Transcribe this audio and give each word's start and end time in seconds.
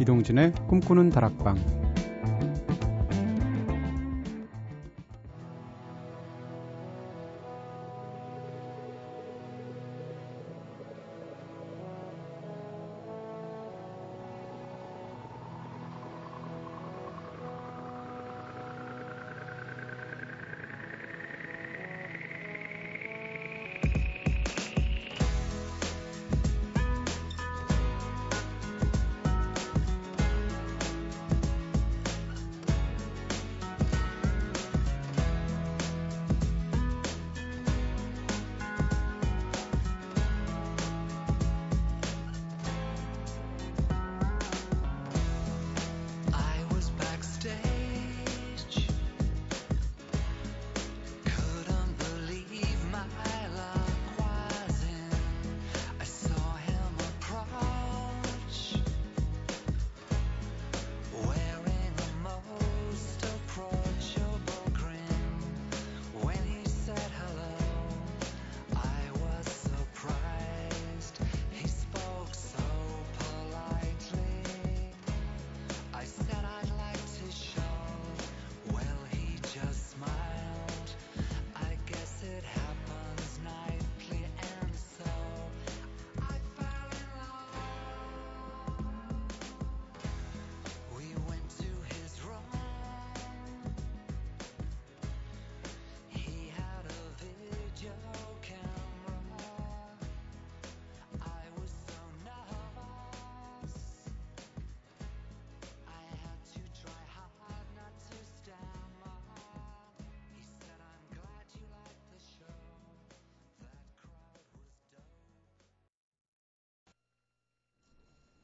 이동진의 0.00 0.52
꿈꾸는 0.68 1.10
다락방 1.10 1.87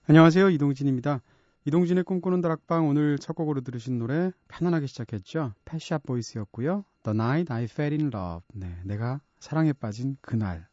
안녕하세요. 0.06 0.50
이동진입니다. 0.50 1.22
이동진의 1.64 2.04
꿈꾸는 2.04 2.42
다락방 2.42 2.88
오늘 2.88 3.18
첫 3.18 3.32
곡으로 3.32 3.62
들으신 3.62 3.98
노래 3.98 4.32
편안하게 4.48 4.86
시작했죠. 4.86 5.54
패샷 5.64 6.02
보이스였고요. 6.02 6.84
The 7.04 7.18
Night 7.18 7.50
I 7.50 7.64
Fell 7.64 7.98
in 7.98 8.12
Love. 8.12 8.42
네, 8.52 8.76
내가 8.84 9.22
사랑에 9.40 9.72
빠진 9.72 10.18
그날. 10.20 10.68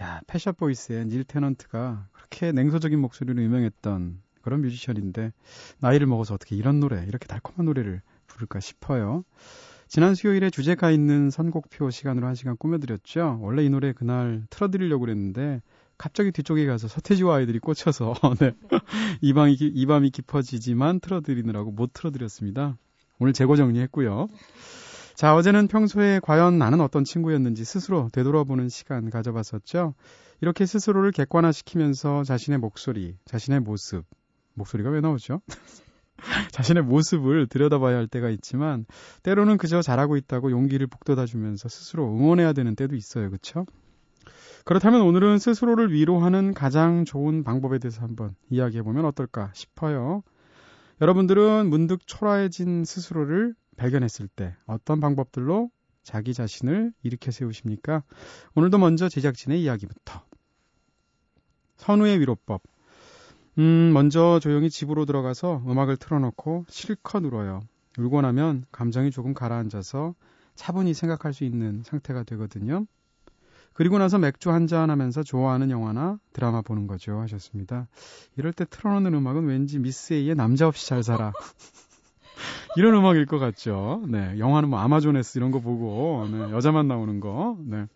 야, 0.00 0.22
패샷 0.26 0.56
보이스의 0.56 1.04
닐 1.04 1.24
테넌트가 1.24 2.08
그렇게 2.12 2.50
냉소적인 2.52 2.98
목소리로 2.98 3.42
유명했던 3.42 4.22
그런 4.40 4.62
뮤지션인데 4.62 5.34
나이를 5.80 6.06
먹어서 6.06 6.32
어떻게 6.32 6.56
이런 6.56 6.80
노래, 6.80 7.04
이렇게 7.06 7.26
달콤한 7.26 7.66
노래를 7.66 8.00
부를까 8.26 8.60
싶어요. 8.60 9.22
지난 9.86 10.14
수요일에 10.14 10.48
주제가 10.48 10.90
있는 10.90 11.28
선곡표 11.28 11.90
시간으로 11.90 12.26
한 12.26 12.34
시간 12.34 12.56
꾸며드렸죠. 12.56 13.38
원래 13.42 13.62
이 13.64 13.68
노래 13.68 13.92
그날 13.92 14.46
틀어드리려고 14.48 15.00
그랬는데 15.00 15.60
갑자기 16.00 16.32
뒤쪽에 16.32 16.64
가서 16.64 16.88
서태지와 16.88 17.36
아이들이 17.36 17.58
꽂혀서 17.58 18.14
네. 18.40 18.54
이 19.20 19.34
밤이 19.34 19.52
이 19.60 19.84
밤이 19.84 20.08
깊어지지만 20.08 20.98
틀어드리느라고 21.00 21.72
못 21.72 21.92
틀어드렸습니다. 21.92 22.78
오늘 23.18 23.34
재고 23.34 23.54
정리했고요. 23.54 24.28
자, 25.14 25.34
어제는 25.36 25.68
평소에 25.68 26.20
과연 26.22 26.56
나는 26.56 26.80
어떤 26.80 27.04
친구였는지 27.04 27.66
스스로 27.66 28.08
되돌아보는 28.14 28.70
시간 28.70 29.10
가져봤었죠. 29.10 29.92
이렇게 30.40 30.64
스스로를 30.64 31.12
객관화시키면서 31.12 32.24
자신의 32.24 32.60
목소리, 32.60 33.18
자신의 33.26 33.60
모습, 33.60 34.06
목소리가 34.54 34.88
왜 34.88 35.02
나오죠? 35.02 35.42
자신의 36.52 36.82
모습을 36.84 37.46
들여다봐야 37.46 37.98
할 37.98 38.06
때가 38.06 38.30
있지만 38.30 38.86
때로는 39.22 39.58
그저 39.58 39.82
잘하고 39.82 40.16
있다고 40.16 40.50
용기를 40.50 40.86
북돋아주면서 40.86 41.68
스스로 41.68 42.06
응원해야 42.06 42.54
되는 42.54 42.74
때도 42.74 42.96
있어요. 42.96 43.28
그렇죠? 43.28 43.66
그렇다면 44.64 45.02
오늘은 45.02 45.38
스스로를 45.38 45.92
위로하는 45.92 46.54
가장 46.54 47.04
좋은 47.04 47.44
방법에 47.44 47.78
대해서 47.78 48.02
한번 48.02 48.34
이야기해 48.50 48.82
보면 48.82 49.04
어떨까 49.04 49.50
싶어요. 49.54 50.22
여러분들은 51.00 51.68
문득 51.70 52.06
초라해진 52.06 52.84
스스로를 52.84 53.54
발견했을 53.76 54.28
때 54.28 54.54
어떤 54.66 55.00
방법들로 55.00 55.70
자기 56.02 56.34
자신을 56.34 56.92
일으켜 57.02 57.30
세우십니까? 57.30 58.02
오늘도 58.54 58.78
먼저 58.78 59.08
제작진의 59.08 59.62
이야기부터. 59.62 60.22
선우의 61.76 62.20
위로법. 62.20 62.62
음, 63.58 63.92
먼저 63.92 64.38
조용히 64.40 64.68
집으로 64.70 65.06
들어가서 65.06 65.62
음악을 65.66 65.96
틀어놓고 65.96 66.66
실컷 66.68 67.24
울어요. 67.24 67.60
울고 67.98 68.20
나면 68.20 68.64
감정이 68.70 69.10
조금 69.10 69.34
가라앉아서 69.34 70.14
차분히 70.54 70.94
생각할 70.94 71.32
수 71.32 71.44
있는 71.44 71.82
상태가 71.82 72.22
되거든요. 72.24 72.86
그리고 73.72 73.98
나서 73.98 74.18
맥주 74.18 74.50
한잔 74.50 74.90
하면서 74.90 75.22
좋아하는 75.22 75.70
영화나 75.70 76.18
드라마 76.32 76.60
보는 76.60 76.86
거죠. 76.86 77.20
하셨습니다. 77.20 77.88
이럴 78.36 78.52
때 78.52 78.64
틀어놓는 78.68 79.14
음악은 79.14 79.46
왠지 79.46 79.78
미스 79.78 80.12
A의 80.12 80.34
남자 80.34 80.66
없이 80.66 80.86
잘 80.88 81.02
살아. 81.02 81.32
이런 82.76 82.94
음악일 82.94 83.26
것 83.26 83.38
같죠. 83.38 84.02
네. 84.08 84.38
영화는 84.38 84.68
뭐 84.68 84.78
아마존에스 84.78 85.38
이런 85.38 85.50
거 85.50 85.60
보고, 85.60 86.26
네. 86.30 86.52
여자만 86.52 86.88
나오는 86.88 87.20
거. 87.20 87.56
네. 87.60 87.86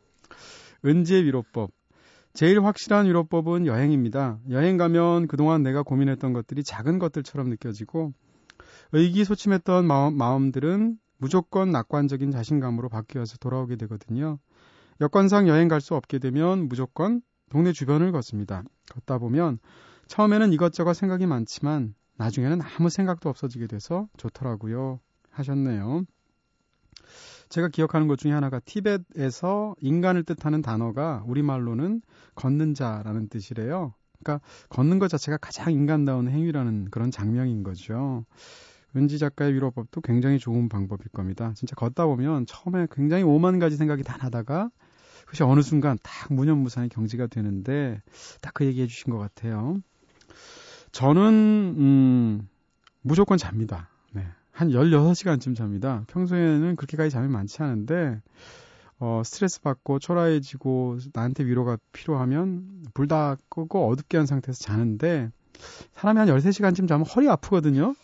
은지의 0.85 1.25
위로법. 1.25 1.71
제일 2.33 2.65
확실한 2.65 3.07
위로법은 3.07 3.67
여행입니다. 3.67 4.39
여행 4.51 4.77
가면 4.77 5.29
그동안 5.29 5.63
내가 5.63 5.83
고민했던 5.83 6.33
것들이 6.33 6.65
작은 6.65 6.99
것들처럼 6.99 7.49
느껴지고, 7.49 8.13
의기소침했던 8.93 9.87
마음, 9.87 10.17
마음들은 10.17 10.99
무조건 11.19 11.71
낙관적인 11.71 12.31
자신감으로 12.33 12.89
바뀌어서 12.89 13.37
돌아오게 13.39 13.77
되거든요. 13.77 14.39
여건상 15.01 15.49
여행 15.49 15.69
갈 15.69 15.81
수 15.81 15.95
없게 15.95 16.19
되면 16.19 16.69
무조건 16.69 17.21
동네 17.51 17.73
주변을 17.73 18.13
걷습니다. 18.13 18.63
걷다 18.91 19.19
보면 19.19 19.59
처음에는 20.07 20.53
이것저것 20.53 20.95
생각이 20.95 21.27
많지만 21.27 21.95
나중에는 22.17 22.61
아무 22.63 22.91
생각도 22.91 23.29
없어지게 23.29 23.67
돼서 23.67 24.09
좋더라고요. 24.17 25.01
하셨네요. 25.31 26.05
제가 27.49 27.69
기억하는 27.69 28.09
것 28.09 28.19
중에 28.19 28.33
하나가 28.33 28.61
티벳에서 28.61 29.75
인간을 29.81 30.25
뜻하는 30.25 30.63
단어가 30.63 31.23
우리말로는 31.27 32.03
걷는 32.35 32.75
자라는 32.75 33.29
뜻이래요. 33.29 33.95
그러니까 34.23 34.45
걷는 34.71 34.99
것 34.99 35.09
자체가 35.09 35.37
가장 35.37 35.73
인간다운 35.73 36.29
행위라는 36.29 36.87
그런 36.91 37.11
장면인 37.11 37.63
거죠. 37.63 38.25
은지 38.97 39.19
작가의 39.19 39.55
위로법도 39.55 40.01
굉장히 40.03 40.39
좋은 40.39 40.69
방법일 40.69 41.09
겁니다. 41.09 41.53
진짜 41.57 41.75
걷다 41.75 42.07
보면 42.07 42.47
처음에 42.47 42.87
굉장히 42.91 43.25
오만 43.25 43.59
가지 43.59 43.77
생각이 43.77 44.03
다 44.03 44.17
나다가 44.17 44.71
그것이 45.35 45.43
어느 45.43 45.63
순간 45.63 45.99
딱 46.03 46.33
무념무상의 46.33 46.89
경지가 46.91 47.27
되는데 47.27 48.01
딱 48.41 48.55
그 48.55 48.65
얘기 48.65 48.83
해 48.83 48.87
주신 48.87 49.13
것 49.13 49.19
같아요. 49.19 49.81
저는 50.93 51.75
음, 51.77 52.49
무조건 53.03 53.37
잡니다. 53.37 53.89
네. 54.13 54.25
한 54.53 54.69
16시간쯤 54.71 55.57
잡니다. 55.57 56.05
평소에는 56.07 56.77
그렇게까지 56.77 57.11
잠이 57.11 57.27
많지 57.27 57.61
않은데 57.65 58.21
어, 59.01 59.23
스트레스 59.25 59.61
받고 59.61 59.99
초라해지고 59.99 60.99
나한테 61.13 61.45
위로가 61.45 61.79
필요하면 61.93 62.85
불 62.95 63.09
다 63.09 63.37
끄고 63.49 63.89
어둡게 63.91 64.17
한 64.17 64.27
상태에서 64.27 64.63
자는데 64.63 65.31
사람이 65.95 66.21
한 66.21 66.29
13시간쯤 66.29 66.87
자면 66.87 67.05
허리 67.07 67.29
아프거든요. 67.29 67.97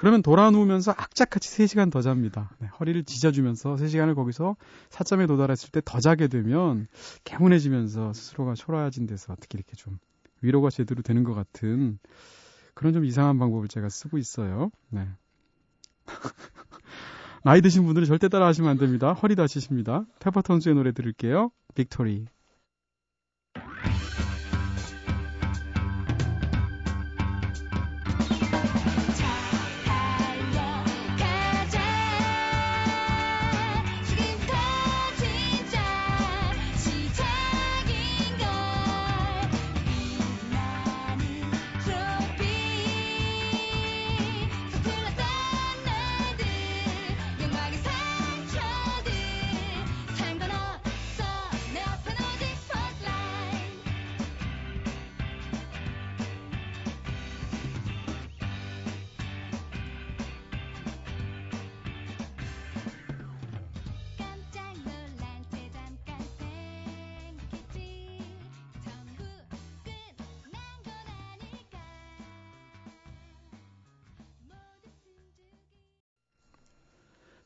그러면 0.00 0.22
돌아 0.22 0.50
누우면서 0.50 0.92
악착같이 0.92 1.50
3시간 1.50 1.92
더 1.92 2.00
잡니다. 2.00 2.50
네, 2.58 2.68
허리를 2.68 3.04
지져주면서 3.04 3.74
3시간을 3.74 4.14
거기서 4.14 4.56
사점에 4.88 5.26
도달했을 5.26 5.68
때 5.68 5.82
더 5.84 6.00
자게 6.00 6.26
되면 6.26 6.86
개운해지면서 7.24 8.14
스스로가 8.14 8.54
초라해진 8.54 9.06
데서 9.06 9.34
어떻게 9.34 9.58
이렇게 9.58 9.76
좀 9.76 9.98
위로가 10.40 10.70
제대로 10.70 11.02
되는 11.02 11.22
것 11.22 11.34
같은 11.34 11.98
그런 12.72 12.94
좀 12.94 13.04
이상한 13.04 13.38
방법을 13.38 13.68
제가 13.68 13.90
쓰고 13.90 14.16
있어요. 14.16 14.70
네. 14.88 15.06
나이 17.44 17.60
드신 17.60 17.84
분들은 17.84 18.06
절대 18.08 18.30
따라 18.30 18.46
하시면 18.46 18.70
안 18.70 18.78
됩니다. 18.78 19.12
허리 19.12 19.36
다치십니다. 19.36 20.06
페퍼톤스의 20.20 20.76
노래 20.76 20.92
들을게요. 20.92 21.50
Victory. 21.74 22.24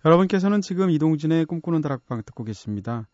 여러분께서는 0.05 0.61
지금 0.61 0.91
이동진의 0.91 1.47
꿈꾸는 1.47 1.81
다락방 1.81 2.23
듣고 2.27 2.45
계십니다. 2.45 3.09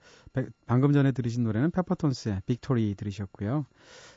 방금 0.67 0.93
전에 0.93 1.13
들으신 1.13 1.45
노래는 1.45 1.71
페퍼톤스의 1.71 2.43
Victory 2.47 2.95
들으셨고요. 2.97 3.67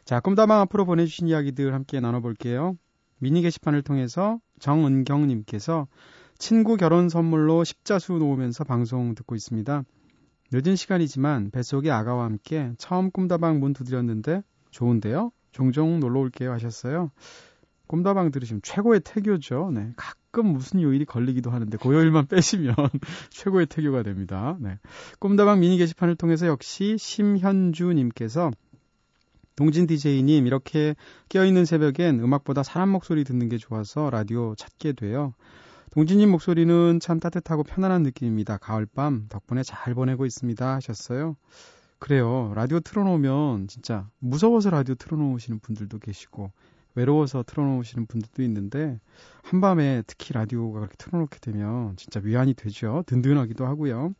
자, 0.06 0.20
꿈다방 0.20 0.60
앞으로 0.62 0.86
보내주신 0.86 1.28
이야기들 1.28 1.74
함께 1.74 2.00
나눠볼게요. 2.00 2.75
미니 3.20 3.42
게시판을 3.42 3.84
통해서 3.84 4.40
정은경님께서 4.60 5.88
친구 6.40 6.75
결혼 6.75 7.10
선물로 7.10 7.64
십자수 7.64 8.14
놓으면서 8.14 8.64
방송 8.64 9.14
듣고 9.14 9.36
있습니다. 9.36 9.84
늦은 10.52 10.75
시간이지만 10.75 11.52
뱃속의 11.52 11.92
아가와 11.92 12.25
함께 12.25 12.74
처음 12.78 13.12
꿈다방 13.12 13.60
문 13.60 13.74
두드렸는데 13.74 14.42
좋은데요? 14.72 15.31
종종 15.52 16.00
놀러 16.00 16.20
올게요 16.20 16.52
하셨어요. 16.52 17.12
꿈다방 17.88 18.31
들으시면 18.31 18.62
최고의 18.63 19.01
태교죠. 19.01 19.71
네. 19.74 19.94
가끔 19.95 20.47
무슨 20.47 20.81
요일이 20.81 21.06
걸리기도 21.06 21.51
하는데 21.51 21.77
고요일만 21.77 22.27
빼시면 22.27 22.75
최고의 23.30 23.68
태교가 23.68 24.03
됩니다. 24.03 24.57
네. 24.59 24.80
꿈다방 25.19 25.59
미니 25.59 25.77
게시판을 25.77 26.15
통해서 26.15 26.47
역시 26.47 26.97
심현주 26.97 27.94
님께서 27.94 28.51
동진 29.56 29.85
DJ님 29.85 30.47
이렇게 30.47 30.95
깨어있는 31.30 31.65
새벽엔 31.65 32.19
음악보다 32.19 32.63
사람 32.63 32.89
목소리 32.89 33.24
듣는 33.24 33.50
게 33.50 33.57
좋아서 33.57 34.09
라디오 34.09 34.56
찾게 34.56 34.94
돼요. 34.94 35.33
동진님 35.91 36.31
목소리는 36.31 37.00
참 37.00 37.19
따뜻하고 37.19 37.63
편안한 37.63 38.01
느낌입니다. 38.01 38.57
가을밤 38.57 39.27
덕분에 39.29 39.62
잘 39.62 39.94
보내고 39.94 40.25
있습니다 40.25 40.74
하셨어요. 40.75 41.36
그래요. 42.00 42.51
라디오 42.56 42.79
틀어놓으면 42.79 43.68
진짜 43.68 44.09
무서워서 44.18 44.71
라디오 44.71 44.95
틀어놓으시는 44.95 45.59
분들도 45.59 46.00
계시고 46.00 46.51
외로워서 46.95 47.44
틀어놓으시는 47.44 48.06
분들도 48.06 48.44
있는데 48.44 49.00
한밤에 49.44 50.04
특히 50.07 50.34
라디오가 50.34 50.80
그렇게 50.80 50.95
틀어놓게 50.98 51.40
되면 51.40 51.95
진짜 51.95 52.19
위안이 52.24 52.54
되죠. 52.54 53.04
든든하기도 53.07 53.66
하고요. 53.66 54.13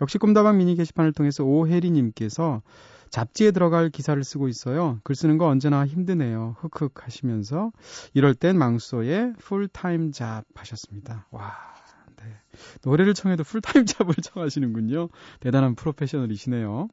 역시 0.00 0.18
꿈다방 0.18 0.58
미니 0.58 0.74
게시판을 0.74 1.12
통해서 1.12 1.44
오혜리님께서 1.44 2.62
잡지에 3.10 3.50
들어갈 3.50 3.88
기사를 3.88 4.22
쓰고 4.22 4.48
있어요. 4.48 4.98
글 5.04 5.14
쓰는 5.14 5.38
거 5.38 5.46
언제나 5.46 5.86
힘드네요. 5.86 6.56
흑흑 6.58 7.06
하시면서 7.06 7.72
이럴 8.14 8.34
땐 8.34 8.58
망소에 8.58 9.32
full-time 9.38 10.12
job 10.12 10.44
하셨습니다. 10.54 11.26
와, 11.30 11.52
네. 12.16 12.24
노래를 12.84 13.14
청해도 13.14 13.44
full-time 13.44 13.86
job을 13.86 14.14
청하시는군요. 14.14 15.08
대단한 15.40 15.76
프로페셔널이시네요. 15.76 16.88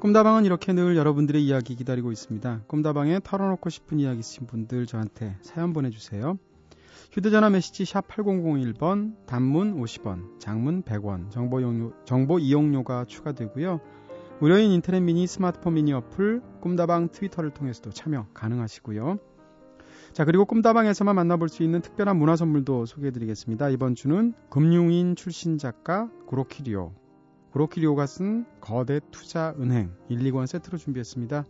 꿈다방은 0.00 0.46
이렇게 0.46 0.72
늘 0.72 0.96
여러분들의 0.96 1.44
이야기 1.44 1.76
기다리고 1.76 2.10
있습니다. 2.10 2.62
꿈다방에 2.68 3.20
털어놓고 3.22 3.68
싶은 3.68 4.00
이야기 4.00 4.20
있으신 4.20 4.46
분들 4.46 4.86
저한테 4.86 5.36
사연 5.42 5.74
보내주세요. 5.74 6.38
휴대전화 7.12 7.50
메시지 7.50 7.84
샵 7.84 8.08
8001번, 8.08 9.26
단문 9.26 9.78
50원, 9.78 10.40
장문 10.40 10.84
100원, 10.84 11.30
정보, 11.30 11.60
용료, 11.60 11.92
정보 12.06 12.38
이용료가 12.38 13.04
추가되고요. 13.04 13.80
무료인 14.40 14.70
인터넷 14.70 15.00
미니 15.00 15.26
스마트폰 15.26 15.74
미니 15.74 15.92
어플 15.92 16.40
꿈다방 16.62 17.10
트위터를 17.10 17.50
통해서도 17.50 17.90
참여 17.90 18.28
가능하시고요. 18.32 19.18
자, 20.14 20.24
그리고 20.24 20.46
꿈다방에서만 20.46 21.14
만나볼 21.14 21.50
수 21.50 21.62
있는 21.62 21.82
특별한 21.82 22.16
문화 22.16 22.36
선물도 22.36 22.86
소개해드리겠습니다. 22.86 23.68
이번 23.68 23.94
주는 23.94 24.32
금융인 24.48 25.14
출신 25.14 25.58
작가 25.58 26.08
구로키리오 26.26 26.94
구로키 27.52 27.82
료가 27.82 28.06
쓴 28.06 28.46
거대 28.60 29.00
투자 29.10 29.54
은행 29.58 29.90
1, 30.08 30.18
2권 30.18 30.46
세트로 30.46 30.78
준비했습니다. 30.78 31.44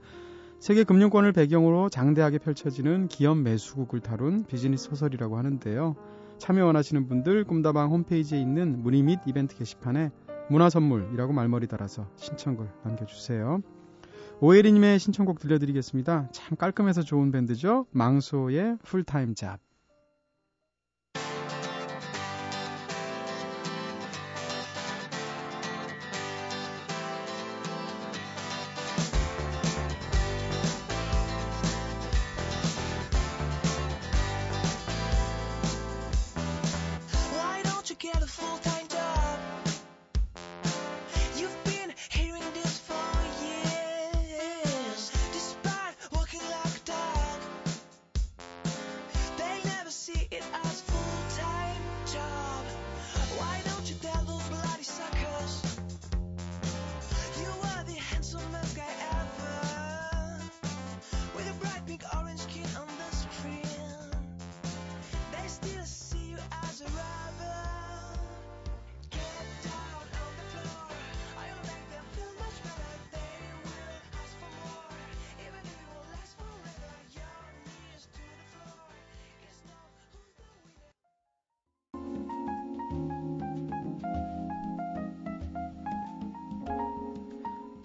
세계 0.59 0.85
금융권을 0.85 1.33
배경으로 1.33 1.89
장대하게 1.89 2.39
펼쳐지는 2.39 3.09
기업 3.09 3.39
매수극을 3.39 4.01
다룬 4.01 4.45
비즈니스 4.45 4.89
소설이라고 4.91 5.39
하는데요. 5.39 5.97
참여 6.39 6.67
원하시는 6.67 7.07
분들 7.07 7.45
꿈다방 7.45 7.91
홈페이지에 7.91 8.41
있는 8.41 8.83
문의 8.83 9.03
및 9.03 9.21
이벤트 9.27 9.57
게시판에 9.57 10.11
문화선물이라고 10.51 11.33
말머리 11.33 11.67
달아서 11.67 12.09
신청글 12.17 12.69
남겨주세요. 12.85 13.63
오혜리님의 14.41 14.99
신청곡 14.99 15.39
들려드리겠습니다. 15.39 16.29
참 16.33 16.57
깔끔해서 16.57 17.03
좋은 17.03 17.31
밴드죠. 17.31 17.87
망소의 17.93 18.79
full-time 18.83 19.35
job. 19.35 19.70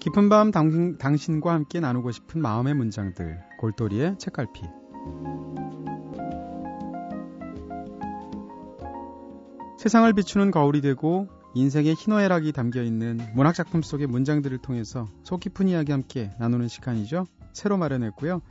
깊은 0.05 0.29
밤 0.29 0.51
당, 0.51 0.99
당신과 0.99 1.51
함께 1.51 1.79
나누고 1.79 2.11
싶은 2.11 2.39
마음의 2.39 2.75
문장들 2.75 3.39
골돌이의 3.57 4.19
책갈피 4.19 4.61
세상을 9.79 10.13
비추는 10.13 10.51
거울이 10.51 10.81
되고 10.81 11.27
인생의 11.55 11.95
희노애락이 11.95 12.51
담겨 12.51 12.83
있는 12.83 13.19
문학작품 13.33 13.81
속의 13.81 14.05
문장들을 14.05 14.55
통해서 14.59 15.07
속 15.23 15.39
깊은 15.39 15.69
이야기 15.69 15.91
함께 15.91 16.29
나누는 16.37 16.67
시간이죠. 16.67 17.25
새로 17.51 17.77
마련했고요. 17.77 18.43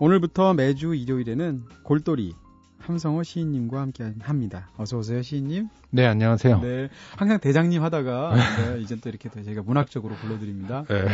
오늘부터 0.00 0.54
매주 0.54 0.92
일요일에는 0.92 1.66
골돌이 1.84 2.34
함성호 2.86 3.24
시인님과 3.24 3.80
함께 3.80 4.12
합니다. 4.20 4.68
어서 4.76 4.96
오세요, 4.96 5.20
시인님. 5.20 5.68
네, 5.90 6.06
안녕하세요. 6.06 6.60
네, 6.60 6.88
항상 7.16 7.40
대장님 7.40 7.82
하다가 7.82 8.34
네, 8.36 8.80
이제 8.80 8.94
또 9.00 9.08
이렇게 9.08 9.28
저희가 9.28 9.62
문학적으로 9.62 10.14
불러드립니다. 10.14 10.84
네. 10.88 11.02
네. 11.02 11.10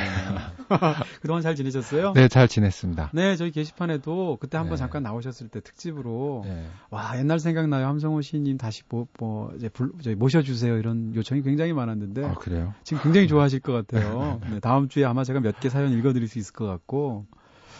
그동안 1.22 1.40
잘 1.40 1.54
지내셨어요? 1.56 2.12
네, 2.12 2.28
잘 2.28 2.46
지냈습니다. 2.46 3.10
네, 3.14 3.36
저희 3.36 3.50
게시판에도 3.52 4.36
그때 4.38 4.58
한번 4.58 4.76
네. 4.76 4.80
잠깐 4.80 5.02
나오셨을 5.02 5.48
때 5.48 5.60
특집으로 5.60 6.42
네. 6.44 6.66
와 6.90 7.18
옛날 7.18 7.38
생각나요, 7.38 7.86
함성호 7.86 8.20
시인님 8.20 8.58
다시 8.58 8.82
뭐, 8.90 9.06
뭐 9.18 9.50
이제 9.56 9.70
불, 9.70 9.92
저희 10.02 10.14
모셔주세요 10.14 10.76
이런 10.76 11.14
요청이 11.14 11.40
굉장히 11.40 11.72
많았는데 11.72 12.24
아, 12.26 12.34
그래요? 12.34 12.74
지금 12.84 13.02
굉장히 13.02 13.28
좋아하실 13.28 13.60
것 13.60 13.72
같아요. 13.72 14.40
네, 14.50 14.60
다음 14.60 14.88
주에 14.88 15.04
아마 15.06 15.24
제가 15.24 15.40
몇 15.40 15.58
개 15.62 15.68
사연 15.70 15.90
읽어드릴 15.92 16.26
수 16.28 16.38
있을 16.40 16.52
것 16.54 16.66
같고, 16.66 17.24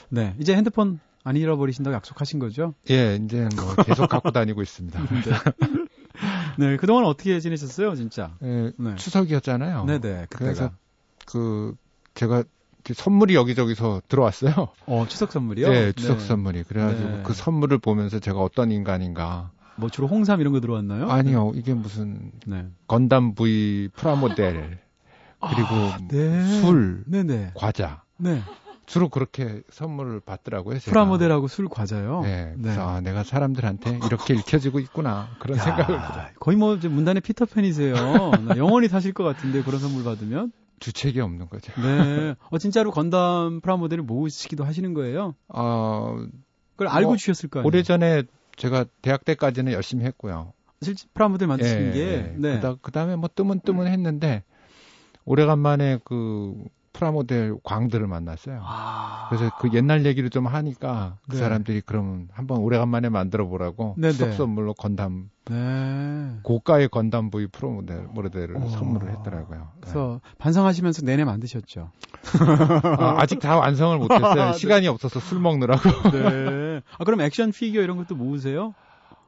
네, 0.09 0.35
이제 0.39 0.55
핸드폰 0.55 1.01
안 1.25 1.37
잃어버리신다고 1.37 1.95
약속하신 1.95 2.39
거죠? 2.39 2.75
예, 2.91 3.17
이제 3.17 3.49
뭐 3.57 3.75
계속 3.85 4.09
갖고 4.09 4.31
다니고 4.33 4.63
있습니다. 4.63 5.01
네, 6.59 6.77
그동안 6.77 7.05
어떻게 7.05 7.39
지내셨어요, 7.41 7.95
진짜? 7.95 8.37
예, 8.43 8.73
네. 8.77 8.97
추석이었잖아요. 8.97 9.85
네네, 9.85 10.27
그때가. 10.31 10.39
그래서 10.39 10.71
그 11.27 11.75
제가 12.15 12.45
선물이 12.85 13.35
여기저기서 13.37 14.03
들어왔어요. 14.09 14.69
어, 14.87 15.07
추석 15.09 15.33
선물이요? 15.33 15.73
예, 15.73 15.93
추석 15.93 16.19
네. 16.19 16.27
선물이. 16.27 16.65
그래가지고 16.65 17.09
네. 17.09 17.23
그 17.23 17.33
선물을 17.33 17.79
보면서 17.79 18.19
제가 18.19 18.41
어떤 18.41 18.73
인간인가. 18.73 19.53
뭐 19.77 19.89
주로 19.89 20.09
홍삼 20.09 20.41
이런 20.41 20.53
거 20.53 20.61
들어왔나요? 20.61 21.09
아니요, 21.09 21.53
이게 21.55 21.73
무슨 21.73 22.33
네. 22.47 22.67
건담 22.89 23.35
V 23.35 23.91
프라모델 23.95 24.79
그리고 25.41 25.91
네. 26.09 26.61
술, 26.61 27.05
네네. 27.07 27.53
과자. 27.55 28.03
네. 28.93 28.95
주로 28.95 29.09
그렇게 29.09 29.63
선물을 29.71 30.21
받더라고요. 30.21 30.79
제가. 30.79 30.93
프라모델하고 30.93 31.49
술 31.49 31.69
과자요? 31.69 32.21
네, 32.23 32.53
네. 32.57 32.63
그래서 32.63 32.87
아, 32.87 33.01
내가 33.01 33.23
사람들한테 33.23 34.01
이렇게 34.05 34.35
읽혀지고 34.35 34.81
있구나 34.81 35.31
그런 35.39 35.57
야, 35.57 35.63
생각을 35.63 35.87
들어요. 35.87 36.27
거의 36.39 36.59
뭐 36.59 36.77
문단의 36.77 37.23
피터팬이세요. 37.23 37.95
나 37.95 38.57
영원히 38.59 38.89
사실 38.89 39.15
것 39.15 39.25
같은데 39.25 39.63
그런 39.63 39.81
선물 39.81 40.05
받으면. 40.05 40.53
주책이 40.81 41.21
없는 41.21 41.49
거죠. 41.49 41.73
네. 41.81 42.35
어 42.51 42.59
진짜로 42.59 42.91
건담 42.91 43.61
프라모델을 43.63 44.05
모으시기도 44.05 44.65
하시는 44.65 44.93
거예요? 44.95 45.35
어, 45.49 46.17
그걸 46.73 46.89
알고 46.89 47.11
뭐, 47.11 47.17
주셨을 47.17 47.49
거 47.49 47.61
아니에요? 47.61 47.69
오래전에 47.69 48.25
제가 48.57 48.85
대학 49.01 49.25
때까지는 49.25 49.73
열심히 49.73 50.05
했고요. 50.05 50.53
실제 50.83 51.07
프라모델 51.15 51.49
만드시는 51.49 51.89
예, 51.89 51.93
게 51.93 52.01
예. 52.01 52.35
네. 52.37 52.55
그다, 52.57 52.75
그다음에 52.83 53.17
뭐 53.17 53.31
뜨문뜨문 53.33 53.87
했는데 53.87 54.43
오래간만에 55.25 56.01
그 56.05 56.65
프라모델 56.93 57.55
광들을 57.65 58.07
만났어요. 58.07 58.61
아. 58.63 59.27
그래서 59.31 59.51
그 59.61 59.71
옛날 59.73 60.05
얘기를 60.05 60.29
좀 60.31 60.47
하니까 60.47 61.17
그 61.29 61.33
네. 61.37 61.39
사람들이 61.39 61.83
그러면 61.87 62.29
한번 62.33 62.59
오래간만에 62.59 63.09
만들어 63.09 63.47
보라고 63.47 63.95
네네. 63.97 64.13
추석 64.13 64.33
선물로 64.35 64.75
건담 64.75 65.31
네. 65.47 66.37
고가의 66.43 66.89
건담 66.89 67.31
V 67.31 67.47
프로모델 67.49 68.07
모델을 68.13 68.57
오. 68.57 68.69
선물을 68.69 69.11
했더라고요. 69.11 69.69
그래서 69.81 70.21
반성하시면서 70.39 71.03
내내 71.07 71.25
만드셨죠. 71.25 71.91
아, 72.99 73.15
아직 73.19 73.41
다 73.41 73.57
완성을 73.57 73.97
못했어요. 73.99 74.53
시간이 74.55 74.87
없어서 74.89 75.19
술 75.21 75.41
먹느라고. 75.41 75.83
네. 76.13 76.81
아 76.99 77.05
그럼 77.05 77.21
액션 77.23 77.51
피규어 77.53 77.83
이런 77.83 77.97
것도 77.97 78.15
모으세요? 78.15 78.75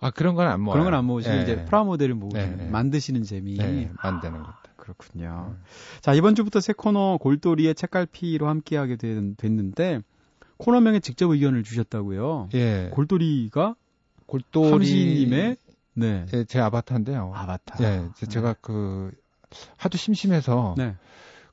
아 0.00 0.10
그런 0.10 0.34
건 0.34 0.46
안 0.46 0.60
모아요. 0.60 0.74
그런 0.74 0.84
건 0.84 0.94
안 0.94 1.04
모으시고 1.06 1.34
예. 1.34 1.42
이제 1.42 1.64
프라모델을 1.64 2.14
모으시는 2.14 2.56
네, 2.58 2.64
네. 2.64 2.70
만드시는 2.70 3.22
재미. 3.22 3.54
네, 3.56 3.90
만드는 4.02 4.42
것. 4.42 4.52
그렇군요. 4.84 5.56
자, 6.02 6.12
이번 6.12 6.34
주부터 6.34 6.60
새 6.60 6.72
코너 6.74 7.16
골돌이의 7.18 7.74
책갈피로 7.74 8.46
함께하게 8.48 8.96
된- 8.96 9.34
됐는데 9.36 10.00
코너명에 10.58 11.00
직접 11.00 11.30
의견을 11.30 11.62
주셨다고요. 11.64 12.50
예. 12.54 12.90
골돌이가 12.92 13.74
골돌이 14.26 14.70
함시님의 14.70 15.56
네. 15.94 16.26
예, 16.32 16.44
제 16.44 16.60
아바타인데요. 16.60 17.32
아바타. 17.34 17.82
예, 17.84 18.08
제- 18.16 18.26
제가 18.26 18.54
그 18.60 19.10
하도 19.76 19.96
심심해서 19.96 20.74
네. 20.76 20.96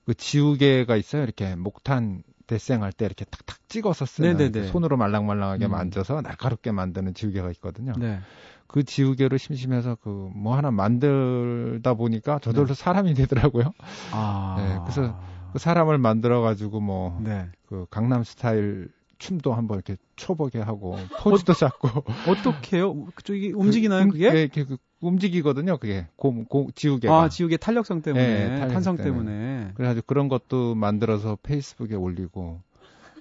그 0.05 0.13
지우개가 0.13 0.95
있어요. 0.97 1.23
이렇게 1.23 1.55
목탄 1.55 2.23
대생할 2.51 2.91
때 2.91 3.05
이렇게 3.05 3.23
탁탁 3.25 3.69
찍어서 3.69 4.05
쓰는 4.05 4.31
네네네. 4.33 4.49
이렇게 4.49 4.71
손으로 4.71 4.97
말랑말랑하게 4.97 5.65
음. 5.65 5.71
만져서 5.71 6.21
날카롭게 6.21 6.71
만드는 6.73 7.13
지우개가 7.13 7.49
있거든요. 7.51 7.93
네. 7.97 8.19
그 8.67 8.83
지우개로 8.83 9.37
심심해서 9.37 9.95
그 9.95 10.29
뭐 10.33 10.55
하나 10.57 10.69
만들다 10.71 11.93
보니까 11.93 12.39
저절로 12.39 12.67
네. 12.67 12.73
사람이 12.73 13.13
되더라고요. 13.13 13.71
아. 14.11 14.55
네, 14.57 14.79
그래서 14.83 15.17
그 15.53 15.59
사람을 15.59 15.97
만들어 15.97 16.41
가지고 16.41 16.81
뭐 16.81 17.17
네. 17.23 17.47
그 17.67 17.85
강남 17.89 18.23
스타일 18.23 18.89
춤도 19.21 19.53
한번 19.53 19.77
이렇게 19.77 19.97
춰보게 20.15 20.59
하고 20.59 20.97
포즈도 21.21 21.53
잡고 21.53 21.87
어떻게 22.27 22.77
해요? 22.77 23.05
그쪽이 23.13 23.53
움직이나요, 23.55 24.05
음, 24.05 24.09
그게? 24.09 24.31
예, 24.33 24.41
이렇게 24.41 24.65
그 24.65 24.77
움직이거든요. 24.99 25.77
그게 25.77 26.07
고, 26.15 26.43
고, 26.45 26.69
지우개가. 26.73 27.13
아, 27.13 27.29
지우개 27.29 27.57
탄력성 27.57 28.01
때문에, 28.01 28.23
네, 28.23 28.47
탄력성 28.47 28.69
탄성 28.69 28.97
때문에. 28.97 29.29
때문에. 29.31 29.71
그래가지고 29.75 30.05
그런 30.07 30.27
것도 30.27 30.73
만들어서 30.73 31.37
페이스북에 31.43 31.95
올리고 31.95 32.61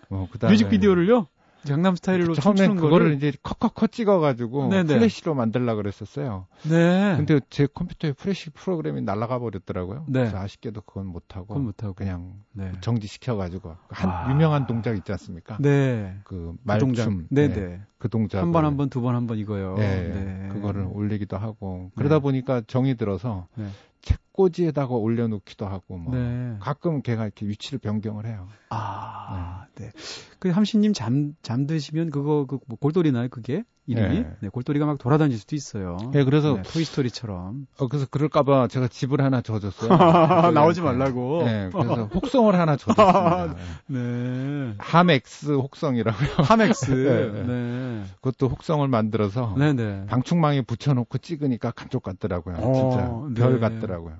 뭐 0.08 0.28
그다음에 0.30 0.52
뮤직비디오를요? 0.52 1.26
강남 1.66 1.94
스타일로 1.94 2.34
처음엔 2.34 2.76
그거를 2.76 2.90
거를? 3.06 3.12
이제 3.16 3.32
컷컷컷 3.42 3.92
찍어가지고 3.92 4.68
네네. 4.68 4.94
플래시로 4.94 5.34
만들라 5.34 5.74
그랬었어요. 5.74 6.46
네. 6.68 7.16
근데 7.16 7.40
제 7.50 7.66
컴퓨터에 7.72 8.12
플래시 8.12 8.50
프로그램이 8.50 9.02
날아가 9.02 9.38
버렸더라고요. 9.38 10.04
네. 10.08 10.20
그래서 10.20 10.38
아쉽게도 10.38 10.82
그건 10.82 11.06
못 11.06 11.36
하고 11.36 11.46
그건 11.48 11.64
못하고. 11.64 11.94
그냥 11.94 12.34
네. 12.52 12.72
정지시켜가지고 12.80 13.76
한 13.88 14.10
아. 14.10 14.30
유명한 14.30 14.66
동작 14.66 14.96
있지 14.96 15.12
않습니까? 15.12 15.58
네. 15.60 16.16
그그 16.24 16.56
동작. 16.78 17.04
말춤, 17.04 17.26
네네. 17.30 17.54
네, 17.54 17.80
그 17.98 18.08
동작 18.08 18.40
한 18.40 18.52
번, 18.52 18.64
한 18.64 18.76
번, 18.76 18.88
두 18.88 19.00
번, 19.00 19.14
한 19.14 19.26
번 19.26 19.38
이거요. 19.38 19.74
네, 19.76 20.08
네. 20.08 20.48
그거를 20.52 20.88
올리기도 20.90 21.36
하고 21.36 21.90
그러다 21.96 22.16
네. 22.16 22.20
보니까 22.22 22.62
정이 22.66 22.96
들어서 22.96 23.46
네. 23.56 23.66
책 24.00 24.18
꽂이에다가 24.40 24.94
올려놓기도 24.94 25.66
하고 25.66 25.98
뭐 25.98 26.14
네. 26.14 26.56
가끔 26.60 27.02
걔가 27.02 27.24
이렇게 27.24 27.46
위치를 27.46 27.78
변경을 27.78 28.24
해요. 28.26 28.48
아, 28.70 29.66
네. 29.74 29.90
그 30.38 30.48
함신님 30.48 30.94
잠 30.94 31.34
잠드시면 31.42 32.10
그거 32.10 32.46
그 32.46 32.58
뭐 32.66 32.78
골돌이나요? 32.78 33.28
그게 33.28 33.64
이름이? 33.90 34.20
네. 34.20 34.30
네. 34.40 34.48
골돌이가 34.48 34.86
막 34.86 34.98
돌아다닐 34.98 35.36
수도 35.36 35.56
있어요. 35.56 35.96
네, 36.12 36.22
그래서 36.22 36.54
네, 36.54 36.62
토이스토리처럼. 36.62 37.66
어, 37.78 37.88
그래서 37.88 38.06
그럴까봐 38.08 38.68
제가 38.68 38.86
집을 38.86 39.20
하나 39.20 39.40
줘줬어요. 39.40 39.90
나오지 40.54 40.80
네. 40.80 40.84
말라고. 40.86 41.42
네, 41.44 41.70
그래서 41.72 42.04
혹성을 42.14 42.54
하나 42.54 42.76
줘줬습니다. 42.76 43.54
네. 43.88 44.74
함엑스 44.78 45.52
혹성이라고요. 45.52 46.28
하맥스. 46.38 46.90
네. 47.34 47.42
네. 47.42 48.04
그것도 48.20 48.48
혹성을 48.48 48.86
만들어서 48.86 49.54
네, 49.58 49.72
네. 49.72 50.04
방충망에 50.06 50.62
붙여놓고 50.62 51.18
찍으니까 51.18 51.72
감쪽 51.72 52.02
같더라고요. 52.04 52.56
어, 52.58 52.72
진짜 52.72 53.42
별 53.42 53.54
네. 53.54 53.60
같더라고요. 53.60 54.14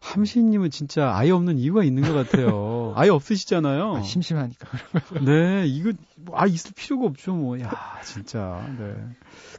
함신님은 0.00 0.70
진짜 0.70 1.14
아예 1.16 1.30
없는 1.30 1.58
이유가 1.58 1.84
있는 1.84 2.02
것 2.02 2.12
같아요. 2.12 2.50
아예 2.94 3.10
없으시잖아요. 3.10 3.96
아, 3.96 4.02
심심하니까. 4.02 4.68
네, 5.24 5.66
이거 5.66 5.92
뭐, 6.16 6.38
아 6.38 6.46
있을 6.46 6.72
필요가 6.74 7.06
없죠, 7.06 7.34
뭐. 7.34 7.60
야, 7.60 7.70
진짜. 8.02 8.64
네. 8.78 8.94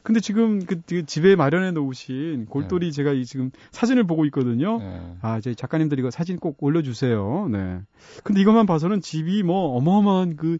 근데 0.02 0.20
지금 0.20 0.64
그, 0.64 0.80
그 0.86 1.04
집에 1.04 1.36
마련해 1.36 1.72
놓으신 1.72 2.46
골돌이 2.46 2.92
제가 2.92 3.12
이 3.12 3.24
지금 3.24 3.50
사진을 3.70 4.04
보고 4.04 4.24
있거든요. 4.26 4.78
네. 4.78 5.16
아, 5.20 5.40
저희 5.40 5.54
작가님들 5.54 5.98
이거 5.98 6.10
사진 6.10 6.38
꼭 6.38 6.56
올려주세요. 6.62 7.48
네. 7.50 7.80
근데 8.24 8.40
이것만 8.40 8.66
봐서는 8.66 9.00
집이 9.00 9.42
뭐 9.42 9.76
어마어마한 9.76 10.36
그 10.36 10.58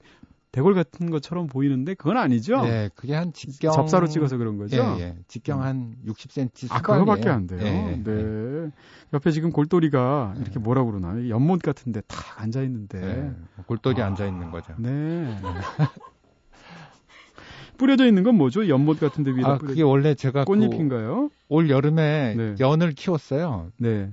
대궐 0.57 0.73
같은 0.73 1.11
것처럼 1.11 1.49
보이는데 1.49 1.93
그건 1.93 2.17
아니죠? 2.17 2.63
네, 2.63 2.89
그게 2.95 3.15
한 3.15 3.35
직경 3.35 3.73
접사로 3.73 4.07
찍어서 4.07 4.39
그런 4.39 4.57
거죠? 4.57 4.97
예, 4.99 5.03
예. 5.03 5.15
직경 5.29 5.63
한 5.63 5.95
60cm 6.07 6.69
아. 6.71 6.81
그거밖에 6.81 7.29
안 7.29 7.47
돼요. 7.47 7.61
예, 7.63 7.67
예. 7.67 8.03
네. 8.03 8.71
옆에 9.13 9.33
지금 9.33 9.51
골돌이가 9.51 10.33
이렇게 10.37 10.53
네. 10.53 10.61
뭐라 10.61 10.83
그러나 10.85 11.29
연못 11.29 11.61
같은데 11.61 12.01
탁 12.09 12.41
앉아 12.41 12.63
있는데. 12.63 13.03
예. 13.03 13.33
골똘히 13.67 14.01
아. 14.01 14.07
앉아 14.07 14.27
있는 14.27 14.51
거죠. 14.51 14.73
네. 14.79 15.39
뿌려져 17.77 18.07
있는 18.07 18.23
건 18.23 18.37
뭐죠? 18.37 18.67
연못 18.67 18.99
같은 18.99 19.25
데 19.25 19.33
위에다 19.33 19.51
아, 19.51 19.59
뿌려 19.59 19.69
그게 19.69 19.83
원래 19.83 20.15
제가 20.15 20.45
그 20.45 20.55
꽃잎인가요? 20.55 21.29
올 21.51 21.69
여름에 21.69 22.35
네. 22.35 22.55
연을 22.59 22.93
키웠어요. 22.93 23.73
네. 23.77 24.11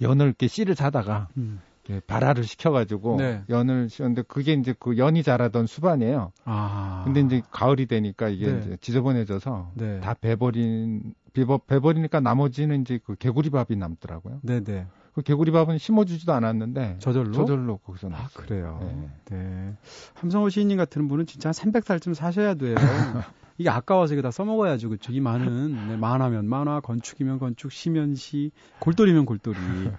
연을 0.00 0.26
이렇게 0.26 0.46
씨를 0.46 0.76
사다가 0.76 1.26
음. 1.36 1.60
이렇게 1.86 2.00
발화를 2.06 2.44
시켜가지고 2.44 3.16
네. 3.18 3.42
연을 3.48 3.88
씌웠는데 3.88 4.22
그게 4.22 4.54
이제 4.54 4.74
그 4.78 4.96
연이 4.96 5.22
자라던 5.22 5.66
수반이에요. 5.66 6.32
아. 6.44 7.02
근데 7.04 7.20
이제 7.20 7.42
가을이 7.50 7.86
되니까 7.86 8.28
이게 8.28 8.52
네. 8.52 8.58
이제 8.60 8.76
지저분해져서 8.80 9.72
네. 9.74 10.00
다 10.00 10.14
배버린 10.14 11.14
비버 11.32 11.58
배버리니까 11.66 12.20
나머지는 12.20 12.82
이제 12.82 12.98
그 13.04 13.16
개구리밥이 13.16 13.76
남더라고요. 13.76 14.40
네네. 14.42 14.86
그 15.14 15.22
개구리밥은 15.22 15.78
심어주지도 15.78 16.32
않았는데 16.32 16.96
저절로? 16.98 17.32
저절로 17.32 17.76
거기서 17.78 18.08
아, 18.08 18.10
나왔어요. 18.10 18.46
그래요. 18.46 18.78
네. 18.82 19.36
네. 19.36 19.74
함성호 20.14 20.48
시인님 20.48 20.76
같은 20.76 21.06
분은 21.06 21.26
진짜 21.26 21.50
한 21.50 21.52
300살쯤 21.52 22.14
사셔야 22.14 22.54
돼요. 22.54 22.74
이게 23.58 23.70
아까워서 23.70 24.14
이거 24.14 24.22
다 24.22 24.32
써먹어야죠. 24.32 24.88
그쵸? 24.88 25.12
이 25.12 25.20
많은, 25.20 25.88
네, 25.88 25.96
만화면 25.96 26.46
만화, 26.46 26.80
건축이면 26.80 27.38
건축, 27.38 27.70
시면 27.70 28.16
시, 28.16 28.50
골돌이면 28.80 29.26
골돌이. 29.26 29.56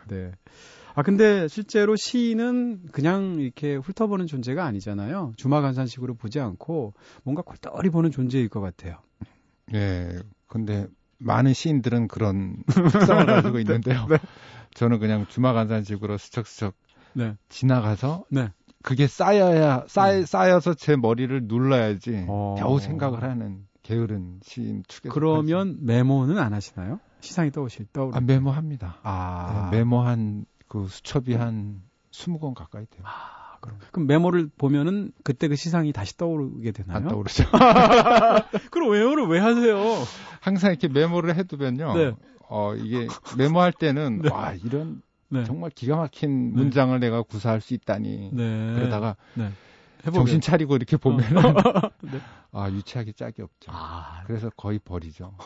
네. 0.10 0.32
아, 0.96 1.04
근데 1.04 1.48
실제로 1.50 1.96
시는 1.98 2.88
그냥 2.92 3.36
이렇게 3.40 3.76
훑어보는 3.76 4.28
존재가 4.28 4.64
아니잖아요. 4.64 5.34
주마간산식으로 5.36 6.16
보지 6.16 6.40
않고 6.40 6.94
뭔가 7.24 7.42
골똘히 7.42 7.90
보는 7.90 8.12
존재일 8.12 8.48
것 8.48 8.62
같아요. 8.62 9.00
예. 9.74 10.18
근데 10.48 10.88
많은 11.18 11.54
시인들은 11.54 12.08
그런 12.08 12.64
특성을 12.68 13.26
가지고 13.26 13.60
있는데요. 13.60 14.08
네. 14.10 14.18
저는 14.74 15.00
그냥 15.00 15.26
주마간산식으로 15.28 16.18
스척스척 16.18 16.76
네. 17.14 17.36
지나가서 17.50 18.26
네. 18.30 18.52
그게 18.82 19.08
쌓여야 19.08 19.86
쌓, 19.88 20.12
음. 20.12 20.26
쌓여서 20.26 20.76
제 20.76 20.96
머리를 20.96 21.42
눌러야지 21.46 22.26
어. 22.28 22.56
겨우 22.58 22.80
생각을 22.80 23.24
하는 23.24 23.66
게으른 23.84 24.40
시인 24.44 24.84
축에 24.88 25.10
그러면 25.10 25.78
메모는 25.82 26.38
안 26.38 26.54
하시나요? 26.54 27.00
시상이 27.20 27.52
떠오실 27.52 27.88
떠오르. 27.92 28.16
아, 28.16 28.22
메모합니다. 28.22 28.98
아, 29.04 29.70
네, 29.72 29.78
메모한 29.80 30.46
그 30.76 30.90
수첩이 30.90 31.36
한 31.36 31.82
20권 32.12 32.54
가까이 32.54 32.86
돼요. 32.88 33.04
아, 33.06 33.58
그럼. 33.62 33.80
그럼 33.94 34.08
메모를 34.08 34.50
보면은 34.58 35.14
그때 35.24 35.48
그 35.48 35.56
시상이 35.56 35.94
다시 35.94 36.18
떠오르게 36.18 36.74
되나요? 36.74 36.98
안 36.98 37.08
떠오르죠. 37.08 37.46
그럼 38.72 38.92
메모를 38.92 39.28
왜 39.28 39.40
하세요? 39.40 39.78
항상 40.42 40.72
이렇게 40.72 40.90
메모를 40.90 41.38
해두면요. 41.38 41.94
네. 41.94 42.14
어, 42.50 42.76
이게 42.76 43.08
메모할 43.38 43.72
때는 43.72 44.20
네. 44.24 44.30
와, 44.30 44.54
이런 44.66 45.02
네. 45.30 45.46
정말 45.46 45.70
기가 45.70 45.96
막힌 45.96 46.52
문장을 46.54 47.00
내가 47.00 47.22
구사할 47.22 47.62
수 47.62 47.74
있다니. 47.74 48.32
네. 48.34 48.74
그러다가 48.76 49.16
네. 49.36 49.50
정신 50.14 50.42
차리고 50.42 50.76
이렇게 50.76 50.98
보면은 50.98 51.26
네. 52.04 52.20
아, 52.52 52.70
유치하기 52.70 53.14
짝이 53.14 53.42
없죠. 53.42 53.72
아, 53.74 54.24
그래서 54.28 54.50
거의 54.58 54.80
버리죠. 54.80 55.38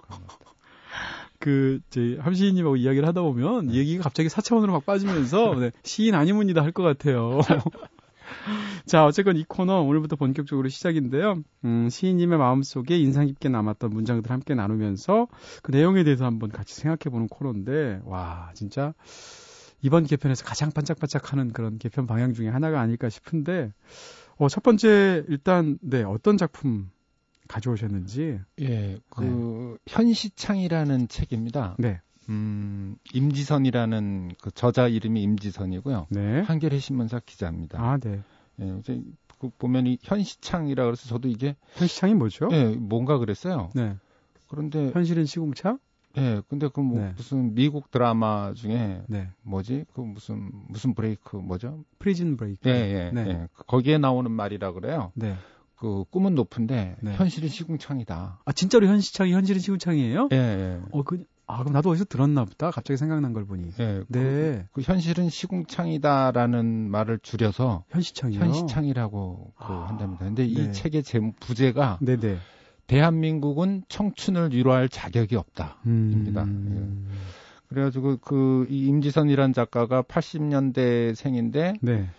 그, 1.39 1.79
제, 1.89 2.17
함시인님하고 2.19 2.75
이야기를 2.77 3.07
하다 3.07 3.21
보면, 3.21 3.67
네. 3.67 3.75
얘기가 3.75 4.03
갑자기 4.03 4.29
사차원으로 4.29 4.73
막 4.73 4.85
빠지면서, 4.85 5.55
네, 5.59 5.71
시인 5.83 6.15
아니문이다 6.15 6.61
할 6.61 6.71
것 6.71 6.83
같아요. 6.83 7.39
자, 8.85 9.05
어쨌건 9.05 9.37
이 9.37 9.43
코너 9.47 9.81
오늘부터 9.81 10.15
본격적으로 10.15 10.69
시작인데요. 10.69 11.41
음, 11.65 11.89
시인님의 11.89 12.37
마음속에 12.37 12.97
인상 12.97 13.25
깊게 13.27 13.49
남았던 13.49 13.89
문장들 13.91 14.29
함께 14.31 14.53
나누면서 14.55 15.27
그 15.63 15.71
내용에 15.71 16.03
대해서 16.03 16.25
한번 16.25 16.49
같이 16.49 16.75
생각해 16.75 17.11
보는 17.11 17.27
코너인데, 17.27 18.01
와, 18.05 18.51
진짜, 18.53 18.93
이번 19.81 20.05
개편에서 20.05 20.43
가장 20.45 20.71
반짝반짝 20.71 21.31
하는 21.31 21.51
그런 21.53 21.77
개편 21.77 22.05
방향 22.07 22.33
중에 22.33 22.49
하나가 22.49 22.81
아닐까 22.81 23.09
싶은데, 23.09 23.71
어, 24.37 24.47
첫 24.49 24.63
번째, 24.63 25.23
일단, 25.29 25.77
네, 25.81 26.03
어떤 26.03 26.37
작품 26.37 26.89
가져오셨는지, 27.47 28.39
예, 28.61 28.99
그 29.09 29.23
현시창이라는 29.89 31.07
책입니다. 31.07 31.75
네, 31.79 31.99
음, 32.29 32.95
임지선이라는 33.13 34.31
그 34.41 34.51
저자 34.51 34.87
이름이 34.87 35.21
임지선이고요. 35.23 36.07
네. 36.09 36.41
한겨레 36.41 36.79
신문사 36.79 37.19
기자입니다. 37.25 37.81
아, 37.81 37.97
네. 37.97 38.21
예, 38.61 38.77
이제 38.79 39.01
그 39.39 39.49
보면 39.57 39.87
이 39.87 39.97
현시창이라 40.01 40.83
그래서 40.85 41.07
저도 41.07 41.27
이게 41.27 41.55
현시창이 41.73 42.13
뭐죠? 42.13 42.49
예, 42.51 42.65
뭔가 42.65 43.17
그랬어요. 43.17 43.71
네. 43.73 43.95
그런데 44.47 44.91
현실은 44.91 45.25
시궁창? 45.25 45.79
예, 46.17 46.41
근데 46.47 46.67
그뭐 46.67 46.99
네. 46.99 47.13
무슨 47.15 47.55
미국 47.55 47.91
드라마 47.91 48.53
중에 48.53 49.03
네. 49.07 49.29
뭐지? 49.43 49.85
그 49.93 50.01
무슨 50.01 50.51
무슨 50.67 50.93
브레이크 50.93 51.35
뭐죠? 51.35 51.83
Prison 51.99 52.35
Break. 52.37 52.67
예, 52.69 52.73
예, 52.73 53.11
네. 53.13 53.29
예. 53.29 53.47
거기에 53.67 53.97
나오는 53.97 54.29
말이라 54.29 54.71
그래요. 54.73 55.11
네. 55.15 55.35
그 55.79 56.03
꿈은 56.11 56.35
높은데 56.35 56.97
네. 57.01 57.13
현실은 57.15 57.47
시궁창이다. 57.49 58.41
아, 58.43 58.51
진짜로 58.51 58.85
현시창이 58.87 59.31
현실은 59.33 59.61
시궁창이에요? 59.61 60.27
예, 60.33 60.35
예. 60.37 60.79
어, 60.91 61.03
그, 61.03 61.23
아, 61.47 61.59
그럼 61.59 61.71
나도 61.73 61.89
어디서 61.91 62.05
들었나 62.05 62.43
보다. 62.43 62.69
갑자기 62.69 62.97
생각난 62.97 63.31
걸 63.33 63.45
보니. 63.45 63.69
예, 63.79 64.03
네. 64.09 64.19
그, 64.19 64.65
그 64.73 64.81
현실은 64.81 65.29
시궁창이다라는 65.29 66.91
말을 66.91 67.19
줄여서 67.21 67.85
현시창이요? 67.89 68.39
현시창이라고 68.41 69.53
그 69.57 69.63
아, 69.63 69.85
한답니다. 69.87 70.25
근데 70.25 70.43
네. 70.43 70.49
이 70.49 70.71
책의 70.73 71.03
제목 71.03 71.39
부제가 71.39 71.99
네네. 72.01 72.37
대한민국은 72.87 73.83
청춘을 73.87 74.51
위로할 74.53 74.89
자격이 74.89 75.35
없다. 75.35 75.77
음. 75.85 76.09
입니다. 76.11 76.45
그래가지고 77.69 78.17
그 78.17 78.65
이 78.69 78.87
임지선이란 78.87 79.53
작가가 79.53 80.01
80년대 80.01 81.15
생인데 81.15 81.73
네. 81.81 82.09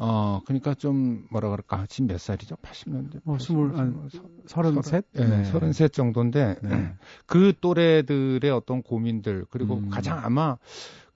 어 0.00 0.40
그러니까 0.46 0.74
좀 0.74 1.26
뭐라 1.30 1.50
그럴까 1.50 1.86
지금 1.88 2.08
몇 2.08 2.18
살이죠? 2.18 2.56
80년대. 2.56 3.20
어, 3.26 3.38
스물, 3.38 3.76
한, 3.76 4.08
서른셋? 4.46 5.04
예, 5.18 5.24
네. 5.24 5.44
서른셋 5.44 5.92
정도인데 5.92 6.56
네. 6.62 6.94
그 7.26 7.52
또래들의 7.60 8.50
어떤 8.50 8.82
고민들 8.82 9.44
그리고 9.50 9.76
음. 9.76 9.90
가장 9.90 10.18
아마 10.24 10.56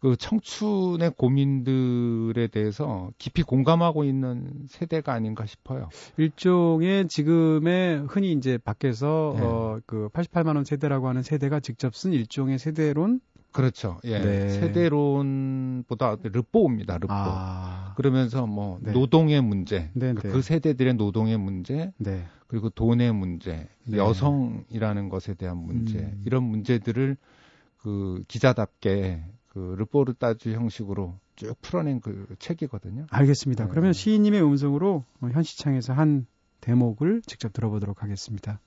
그 0.05 0.17
청춘의 0.17 1.13
고민들에 1.17 2.49
대해서 2.49 3.11
깊이 3.17 3.43
공감하고 3.43 4.05
있는 4.05 4.53
세대가 4.69 5.15
아닌가 5.15 5.47
싶어요. 5.47 5.89
일종의 6.19 7.09
지금의 7.09 8.05
흔히 8.07 8.33
이제 8.33 8.59
밖에서 8.59 9.33
네. 9.35 9.43
어, 9.43 9.81
그 9.87 10.11
88만 10.13 10.57
원 10.57 10.65
세대라고 10.67 11.09
하는 11.09 11.23
세대가 11.23 11.59
직접 11.59 11.95
쓴 11.95 12.13
일종의 12.13 12.59
세대론? 12.59 13.21
그렇죠. 13.55 14.01
예. 14.03 14.19
네. 14.19 14.49
세대론보다 14.49 16.17
르뽀입니다. 16.25 16.99
르뽀. 16.99 17.15
아. 17.15 17.95
그러면서 17.97 18.47
뭐 18.47 18.81
네. 18.83 18.91
노동의 18.91 19.41
문제, 19.43 19.91
네, 19.95 20.13
그 20.13 20.27
네. 20.27 20.43
세대들의 20.43 20.95
노동의 20.95 21.39
문제, 21.39 21.93
네. 21.99 22.25
그리고 22.49 22.69
돈의 22.69 23.13
문제, 23.15 23.69
네. 23.85 23.97
여성이라는 23.97 25.09
것에 25.09 25.35
대한 25.35 25.59
문제, 25.59 26.01
음. 26.01 26.23
이런 26.27 26.43
문제들을 26.43 27.17
그 27.79 28.25
기자답게 28.27 29.23
그 29.51 29.77
르포르타주 29.79 30.51
형식으로 30.51 31.15
쭉 31.37 31.55
풀어낸 31.61 32.01
그 32.01 32.35
책이거든요. 32.41 33.07
알겠습니다. 33.09 33.67
네. 33.67 33.71
그러면 33.71 33.93
시인님의 33.93 34.43
음성으로 34.43 35.05
어, 35.21 35.29
현시창에서 35.29 35.93
한 35.93 36.27
대목을 36.61 37.23
직접 37.25 37.53
들어보도록 37.53 38.03
하겠습니다. 38.03 38.59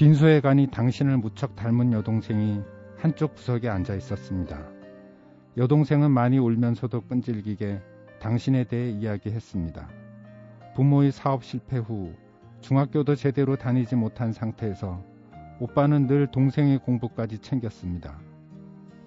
빈소에 0.00 0.40
가니 0.40 0.66
당신을 0.68 1.18
무척 1.18 1.54
닮은 1.56 1.92
여동생이 1.92 2.62
한쪽 2.96 3.34
구석에 3.34 3.68
앉아 3.68 3.96
있었습니다. 3.96 4.58
여동생은 5.58 6.10
많이 6.10 6.38
울면서도 6.38 7.02
끈질기게 7.02 7.82
당신에 8.18 8.64
대해 8.64 8.88
이야기했습니다. 8.88 9.90
부모의 10.74 11.12
사업 11.12 11.44
실패 11.44 11.76
후 11.76 12.14
중학교도 12.62 13.14
제대로 13.14 13.56
다니지 13.56 13.94
못한 13.94 14.32
상태에서 14.32 15.04
오빠는 15.60 16.06
늘 16.06 16.28
동생의 16.28 16.78
공부까지 16.78 17.40
챙겼습니다. 17.40 18.18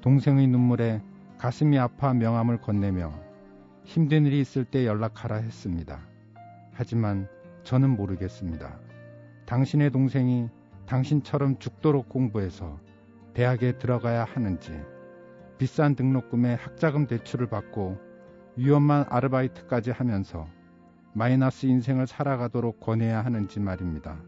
동생의 0.02 0.46
눈물에 0.46 1.02
가슴이 1.40 1.80
아파 1.80 2.14
명함을 2.14 2.62
건네며 2.62 3.12
힘든 3.84 4.28
일이 4.28 4.40
있을 4.40 4.64
때 4.64 4.86
연락하라 4.86 5.38
했습니다. 5.38 6.02
하지만 6.72 7.28
저는 7.64 7.90
모르겠습니다. 7.90 8.78
당신의 9.48 9.90
동생이 9.90 10.50
당신처럼 10.86 11.60
죽도록 11.60 12.10
공부해서 12.10 12.80
대학에 13.34 13.78
들어가야 13.78 14.24
하는지, 14.26 14.72
비싼 15.58 15.96
등록금에 15.96 16.56
학자금 16.56 17.08
대출을 17.08 17.48
받고 17.48 17.98
위험한 18.56 19.06
아르바이트까지 19.10 19.92
하면서 19.92 20.48
마이너스 21.14 21.66
인생을 21.66 22.08
살아가도록 22.08 22.80
권해야 22.80 23.24
하는지 23.24 23.60
말입니다. 23.60 24.20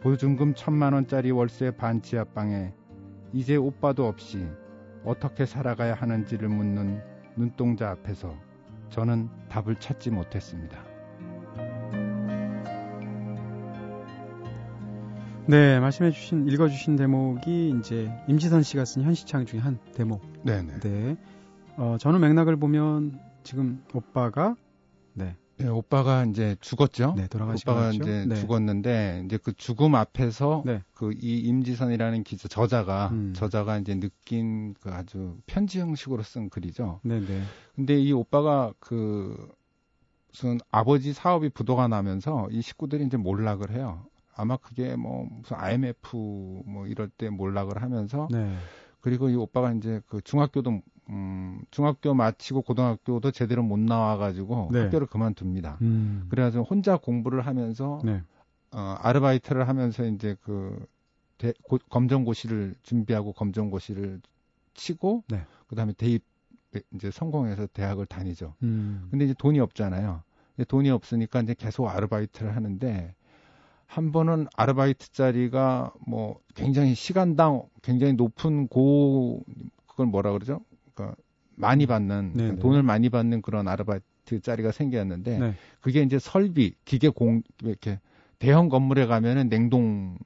보증금 0.00 0.54
천만 0.54 0.92
원짜리 0.92 1.30
월세 1.30 1.72
반 1.72 2.00
지하방에 2.02 2.72
이제 3.32 3.56
오빠도 3.56 4.06
없이 4.06 4.48
어떻게 5.04 5.44
살아가야 5.44 5.94
하는지를 5.94 6.48
묻는 6.48 7.02
눈동자 7.36 7.90
앞에서 7.90 8.34
저는 8.90 9.28
답을 9.48 9.76
찾지 9.80 10.10
못했습니다. 10.10 10.87
네, 15.48 15.80
말씀해 15.80 16.10
주신 16.10 16.46
읽어 16.46 16.68
주신 16.68 16.96
대목이 16.96 17.74
이제 17.80 18.10
임지선 18.28 18.62
씨가 18.62 18.84
쓴 18.84 19.02
현시창 19.02 19.46
중에 19.46 19.60
한 19.60 19.78
대목. 19.94 20.20
네 20.44 20.60
네. 20.60 20.78
네, 20.80 21.16
어, 21.78 21.96
저는 21.98 22.20
맥락을 22.20 22.56
보면 22.56 23.18
지금 23.44 23.82
오빠가 23.94 24.56
네, 25.14 25.36
네, 25.56 25.66
오빠가 25.66 26.26
이제 26.26 26.54
죽었죠. 26.60 27.14
네 27.16 27.28
돌아가시고 27.28 27.70
오빠가. 27.70 27.92
이제 27.92 28.26
네. 28.28 28.34
죽었는데 28.34 29.22
이제 29.24 29.38
그 29.38 29.54
죽음 29.54 29.94
앞에서 29.94 30.64
네. 30.66 30.82
그이 30.92 31.38
임지선이라는 31.38 32.24
기자 32.24 32.46
저자가 32.46 33.08
음. 33.12 33.32
저자가 33.34 33.78
이제 33.78 33.98
느낀 33.98 34.74
그 34.74 34.90
아주 34.90 35.38
편지 35.46 35.80
형식으로 35.80 36.24
쓴 36.24 36.50
글이죠. 36.50 37.00
네, 37.04 37.20
네. 37.20 37.42
근데 37.74 37.98
이 37.98 38.12
오빠가 38.12 38.74
그 38.80 39.48
무슨 40.30 40.58
아버지 40.70 41.14
사업이 41.14 41.48
부도가 41.48 41.88
나면서 41.88 42.48
이 42.50 42.60
식구들이 42.60 43.06
이제 43.06 43.16
몰락을 43.16 43.70
해요. 43.70 44.04
아마 44.38 44.56
그게 44.56 44.94
뭐 44.96 45.26
무슨 45.28 45.56
IMF 45.58 46.16
뭐 46.64 46.86
이럴 46.86 47.08
때 47.08 47.28
몰락을 47.28 47.82
하면서 47.82 48.28
네. 48.30 48.56
그리고 49.00 49.28
이 49.28 49.34
오빠가 49.34 49.72
이제 49.72 50.00
그 50.06 50.22
중학교도 50.22 50.80
음 51.10 51.60
중학교 51.70 52.14
마치고 52.14 52.62
고등학교도 52.62 53.32
제대로 53.32 53.62
못 53.64 53.78
나와 53.80 54.16
가지고 54.16 54.70
네. 54.72 54.82
학교를 54.82 55.08
그만둡니다. 55.08 55.78
음. 55.82 56.26
그래가지고 56.30 56.64
혼자 56.64 56.96
공부를 56.96 57.46
하면서 57.46 58.00
네. 58.04 58.22
어, 58.70 58.96
아르바이트를 59.00 59.66
하면서 59.66 60.04
이제 60.04 60.36
그 60.44 60.86
대, 61.36 61.52
고, 61.64 61.78
검정고시를 61.90 62.76
준비하고 62.82 63.32
검정고시를 63.32 64.20
치고 64.74 65.24
네. 65.28 65.44
그다음에 65.66 65.92
대입 65.94 66.22
이제 66.94 67.10
성공해서 67.10 67.66
대학을 67.66 68.06
다니죠. 68.06 68.54
음. 68.62 69.08
근데 69.10 69.24
이제 69.24 69.34
돈이 69.36 69.58
없잖아요. 69.58 70.22
돈이 70.68 70.90
없으니까 70.90 71.40
이제 71.40 71.54
계속 71.58 71.88
아르바이트를 71.88 72.54
하는데 72.54 73.14
한 73.88 74.12
번은 74.12 74.46
아르바이트 74.54 75.12
자리가 75.12 75.92
뭐 76.06 76.40
굉장히 76.54 76.94
시간당 76.94 77.62
굉장히 77.82 78.12
높은 78.12 78.68
고 78.68 79.42
그걸 79.86 80.06
뭐라 80.06 80.30
그러죠? 80.32 80.60
그러니까 80.94 81.16
많이 81.54 81.86
받는 81.86 82.32
네네. 82.34 82.50
네. 82.52 82.58
돈을 82.58 82.82
많이 82.82 83.08
받는 83.08 83.40
그런 83.40 83.66
아르바이트 83.66 84.40
자리가 84.42 84.72
생겼는데 84.72 85.38
네. 85.38 85.54
그게 85.80 86.02
이제 86.02 86.18
설비 86.18 86.74
기계 86.84 87.08
공 87.08 87.42
이렇게 87.62 87.98
대형 88.38 88.68
건물에 88.68 89.06
가면은 89.06 89.48
냉동 89.48 90.18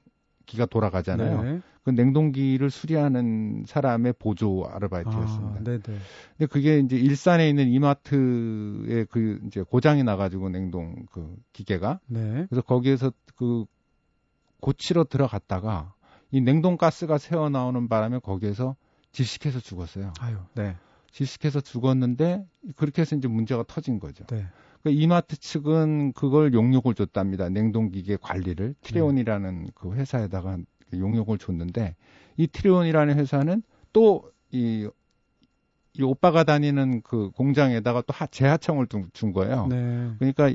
기가 0.45 0.65
돌아가잖아요. 0.65 1.43
네. 1.43 1.61
그 1.83 1.89
냉동기를 1.89 2.69
수리하는 2.69 3.63
사람의 3.67 4.13
보조 4.17 4.65
아르바이트였습니다. 4.65 5.59
아, 5.59 5.63
네네. 5.63 5.81
근데 5.81 6.45
그게 6.49 6.79
이제 6.79 6.95
일산에 6.95 7.49
있는 7.49 7.67
이마트에 7.67 9.05
그 9.09 9.41
이제 9.47 9.61
고장이 9.61 10.03
나가지고 10.03 10.49
냉동 10.49 11.05
그 11.11 11.35
기계가 11.51 11.99
네. 12.07 12.45
그래서 12.49 12.61
거기에서 12.61 13.11
그 13.35 13.65
고치러 14.61 15.03
들어갔다가 15.03 15.93
이 16.31 16.39
냉동 16.39 16.77
가스가 16.77 17.17
새어 17.17 17.49
나오는 17.49 17.89
바람에 17.89 18.19
거기에서 18.19 18.75
질식해서 19.11 19.59
죽었어요. 19.59 20.13
아유, 20.19 20.37
네. 20.55 20.77
질식해서 21.11 21.59
죽었는데 21.61 22.45
그렇게 22.75 23.01
해서 23.01 23.15
이제 23.15 23.27
문제가 23.27 23.63
터진 23.67 23.99
거죠. 23.99 24.25
네. 24.27 24.47
그 24.83 24.91
이마트 24.91 25.37
측은 25.39 26.11
그걸 26.11 26.53
용역을 26.53 26.93
줬답니다. 26.93 27.49
냉동기계 27.49 28.17
관리를 28.21 28.75
트레온이라는 28.81 29.67
그 29.73 29.93
회사에다가 29.93 30.57
용역을 30.93 31.37
줬는데 31.37 31.95
이 32.37 32.47
트레온이라는 32.47 33.17
회사는 33.17 33.63
또이 33.93 34.89
이 35.95 36.01
오빠가 36.01 36.43
다니는 36.43 37.01
그 37.01 37.29
공장에다가 37.31 38.01
또 38.01 38.13
하, 38.13 38.25
재하청을 38.25 38.87
둔, 38.87 39.09
준 39.13 39.31
거예요. 39.31 39.67
네. 39.67 40.11
그러니까 40.17 40.51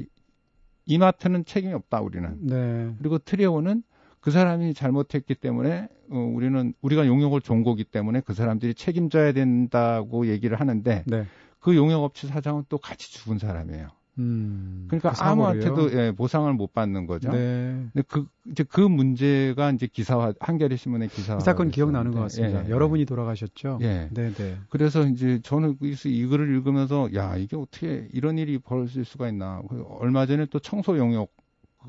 이마트는 0.84 1.44
책임이 1.44 1.72
없다 1.74 2.00
우리는. 2.00 2.36
네. 2.40 2.92
그리고 2.98 3.18
트레온은 3.18 3.84
그 4.20 4.32
사람이 4.32 4.74
잘못했기 4.74 5.36
때문에 5.36 5.88
어, 6.10 6.18
우리는 6.18 6.74
우리가 6.80 7.06
용역을 7.06 7.40
준 7.40 7.62
거기 7.62 7.84
때문에 7.84 8.20
그 8.20 8.34
사람들이 8.34 8.74
책임져야 8.74 9.32
된다고 9.32 10.26
얘기를 10.26 10.58
하는데 10.58 11.04
네. 11.06 11.26
그 11.60 11.76
용역업체 11.76 12.26
사장은 12.26 12.64
또 12.68 12.78
같이 12.78 13.12
죽은 13.12 13.38
사람이에요. 13.38 13.88
음. 14.18 14.86
그러니까 14.88 15.12
그? 15.12 15.22
아무한테도 15.22 15.92
예, 15.92 16.12
보상을 16.12 16.52
못 16.54 16.72
받는 16.72 17.06
거죠. 17.06 17.30
네. 17.30 17.86
근데 17.92 18.02
그 18.08 18.26
이제 18.50 18.64
그 18.64 18.80
문제가 18.80 19.70
이제 19.70 19.86
기사화 19.86 20.34
한겨레 20.40 20.76
신문에 20.76 21.06
기사화. 21.08 21.38
이 21.38 21.40
사건 21.40 21.70
기억나는 21.70 22.12
것 22.12 22.20
같습니다. 22.22 22.64
예, 22.64 22.66
예. 22.66 22.70
여러분이 22.70 23.04
돌아가셨죠? 23.04 23.78
예. 23.82 24.08
네, 24.12 24.32
네. 24.32 24.56
그래서 24.70 25.06
이제 25.06 25.40
저는 25.42 25.76
그래서 25.78 26.08
이 26.08 26.26
글을 26.26 26.54
읽으면서 26.54 27.08
야 27.14 27.36
이게 27.36 27.56
어떻게 27.56 28.08
이런 28.12 28.38
일이 28.38 28.58
벌어질 28.58 29.04
수가 29.04 29.28
있나. 29.28 29.62
그 29.68 29.84
얼마 30.00 30.26
전에 30.26 30.46
또 30.46 30.58
청소 30.58 30.98
영역 30.98 31.30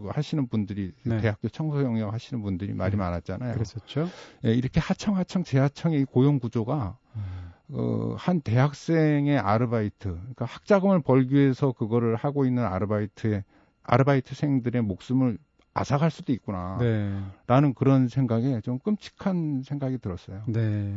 하시는 0.09 0.47
분들이 0.47 0.91
네. 1.03 1.19
대학교 1.19 1.49
청소 1.49 1.83
영역 1.83 2.13
하시는 2.13 2.41
분들이 2.43 2.73
말이 2.73 2.91
네. 2.91 2.97
많았잖아요. 2.97 3.53
그랬었죠? 3.53 4.07
예, 4.45 4.53
이렇게 4.53 4.79
하청 4.79 5.17
하청 5.17 5.43
재하청의 5.43 6.01
이 6.01 6.05
고용 6.05 6.39
구조가 6.39 6.97
음. 7.15 7.21
어, 7.71 8.15
한 8.17 8.41
대학생의 8.41 9.37
아르바이트, 9.37 10.09
그러니까 10.09 10.45
학자금을 10.45 11.01
벌기 11.01 11.35
위해서 11.35 11.71
그거를 11.71 12.15
하고 12.15 12.45
있는 12.45 12.63
아르바이트의 12.63 13.43
아르바이트생들의 13.83 14.81
목숨을 14.81 15.37
앗아갈 15.73 16.11
수도 16.11 16.33
있구나. 16.33 16.77
네. 16.79 17.15
라는 17.47 17.73
그런 17.73 18.07
생각에 18.07 18.61
좀 18.61 18.79
끔찍한 18.79 19.63
생각이 19.63 19.99
들었어요. 19.99 20.43
네. 20.47 20.95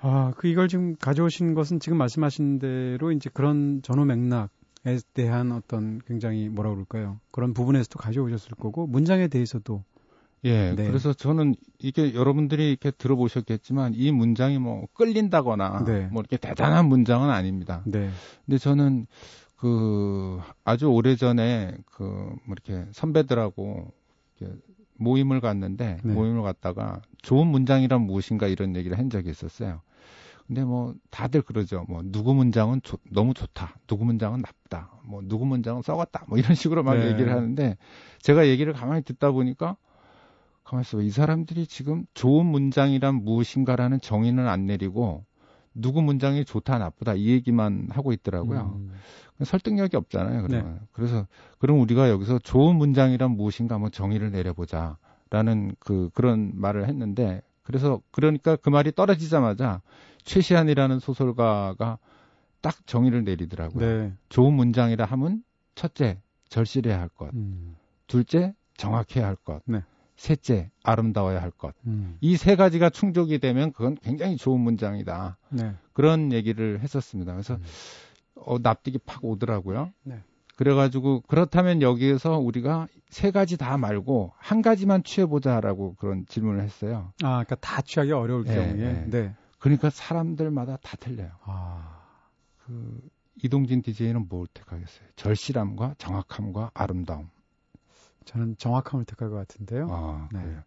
아, 0.00 0.32
그 0.36 0.48
이걸 0.48 0.68
지금 0.68 0.96
가져오신 0.96 1.54
것은 1.54 1.80
지금 1.80 1.96
말씀하신 1.96 2.58
대로 2.58 3.12
이제 3.12 3.30
그런 3.32 3.80
전후 3.82 4.04
맥락에 4.04 4.98
대한 5.14 5.52
어떤 5.52 6.00
굉장히 6.06 6.48
뭐라 6.48 6.70
그럴까요? 6.70 7.20
그런 7.30 7.54
부분에서도 7.54 7.98
가져오셨을 7.98 8.56
거고 8.56 8.86
문장에 8.86 9.28
대해서도 9.28 9.82
예, 10.44 10.74
네. 10.74 10.86
그래서 10.86 11.12
저는 11.14 11.54
이게 11.78 12.14
여러분들이 12.14 12.68
이렇게 12.70 12.90
들어보셨겠지만 12.90 13.94
이 13.94 14.12
문장이 14.12 14.58
뭐 14.58 14.86
끌린다거나 14.92 15.84
네. 15.84 16.08
뭐 16.12 16.20
이렇게 16.20 16.36
대단한 16.36 16.86
문장은 16.86 17.30
아닙니다. 17.30 17.82
네. 17.86 18.10
근데 18.44 18.58
저는 18.58 19.06
그 19.56 20.40
아주 20.64 20.86
오래 20.88 21.16
전에 21.16 21.74
그 21.86 22.04
뭐 22.46 22.54
이렇게 22.54 22.86
선배들하고 22.92 23.90
이렇게 24.38 24.54
모임을 24.96 25.40
갔는데 25.40 25.98
네. 26.04 26.12
모임을 26.12 26.42
갔다가 26.42 27.00
좋은 27.22 27.46
문장이란 27.46 28.02
무엇인가 28.02 28.46
이런 28.46 28.76
얘기를 28.76 28.98
한 28.98 29.08
적이 29.08 29.30
있었어요. 29.30 29.80
근데 30.46 30.62
뭐 30.62 30.94
다들 31.10 31.40
그러죠. 31.40 31.86
뭐 31.88 32.02
누구 32.04 32.34
문장은 32.34 32.82
좋- 32.82 33.00
너무 33.10 33.32
좋다. 33.32 33.76
누구 33.86 34.04
문장은 34.04 34.42
나쁘다. 34.42 34.90
뭐 35.04 35.22
누구 35.24 35.46
문장은 35.46 35.80
썩었다. 35.80 36.26
뭐 36.28 36.36
이런 36.38 36.54
식으로 36.54 36.82
막 36.82 36.96
네. 36.98 37.10
얘기를 37.12 37.32
하는데 37.32 37.78
제가 38.20 38.46
얘기를 38.48 38.74
가만히 38.74 39.02
듣다 39.02 39.30
보니까 39.30 39.76
가만히 40.64 40.82
있어. 40.82 41.00
이 41.00 41.10
사람들이 41.10 41.66
지금 41.66 42.06
좋은 42.14 42.46
문장이란 42.46 43.16
무엇인가라는 43.16 44.00
정의는 44.00 44.48
안 44.48 44.66
내리고 44.66 45.24
누구 45.74 46.02
문장이 46.02 46.44
좋다 46.44 46.78
나쁘다 46.78 47.14
이 47.14 47.28
얘기만 47.28 47.88
하고 47.90 48.12
있더라고요. 48.12 48.74
음. 48.76 48.92
설득력이 49.42 49.96
없잖아요. 49.96 50.42
그러면. 50.46 50.80
그래서 50.92 51.26
그럼 51.58 51.80
우리가 51.80 52.08
여기서 52.08 52.38
좋은 52.38 52.76
문장이란 52.76 53.32
무엇인가 53.32 53.74
한번 53.74 53.90
정의를 53.90 54.30
내려보자라는 54.30 55.74
그 55.80 56.10
그런 56.14 56.52
말을 56.54 56.88
했는데 56.88 57.42
그래서 57.62 58.00
그러니까 58.12 58.56
그 58.56 58.70
말이 58.70 58.92
떨어지자마자 58.92 59.82
최시한이라는 60.22 61.00
소설가가 61.00 61.98
딱 62.60 62.86
정의를 62.86 63.24
내리더라고요. 63.24 63.86
네. 63.86 64.12
좋은 64.28 64.54
문장이라 64.54 65.04
하면 65.04 65.42
첫째 65.74 66.20
절실해야 66.48 67.00
할 67.00 67.08
것, 67.08 67.34
음. 67.34 67.76
둘째 68.06 68.54
정확해야 68.76 69.26
할 69.26 69.36
것, 69.36 69.60
네. 69.66 69.82
셋째 70.16 70.70
아름다워야 70.82 71.42
할 71.42 71.50
것. 71.50 71.74
음. 71.86 72.16
이세 72.20 72.56
가지가 72.56 72.90
충족이 72.90 73.38
되면 73.38 73.72
그건 73.72 73.96
굉장히 73.96 74.36
좋은 74.36 74.60
문장이다. 74.60 75.38
네. 75.50 75.74
그런 75.92 76.32
얘기를 76.32 76.80
했었습니다. 76.80 77.32
그래서 77.32 77.54
음. 77.54 77.62
어, 78.36 78.58
납득이 78.58 78.98
팍 78.98 79.24
오더라고요. 79.24 79.92
네. 80.04 80.22
그래가지고 80.56 81.22
그렇다면 81.26 81.82
여기에서 81.82 82.38
우리가 82.38 82.86
세 83.10 83.30
가지 83.30 83.56
다 83.56 83.76
말고 83.76 84.32
한 84.36 84.62
가지만 84.62 85.02
취해보자라고 85.02 85.96
그런 85.96 86.26
질문을 86.26 86.62
했어요. 86.62 87.12
아, 87.22 87.44
그러니까 87.44 87.56
다 87.56 87.82
취하기 87.82 88.12
어려울 88.12 88.44
네, 88.44 88.54
경우에. 88.54 88.92
네. 88.92 89.06
네. 89.10 89.34
그러니까 89.58 89.90
사람들마다 89.90 90.78
다 90.82 90.96
틀려요. 90.96 91.30
아. 91.42 92.02
그 92.66 93.00
이동진 93.42 93.82
DJ는 93.82 94.28
뭘 94.28 94.46
택하겠어요? 94.54 95.08
절실함과 95.16 95.96
정확함과 95.98 96.70
아름다움. 96.72 97.28
저는 98.24 98.56
정확함을 98.58 99.04
택할 99.04 99.30
것 99.30 99.36
같은데요. 99.36 99.88
아, 99.90 100.28
네. 100.32 100.40
그래요. 100.42 100.62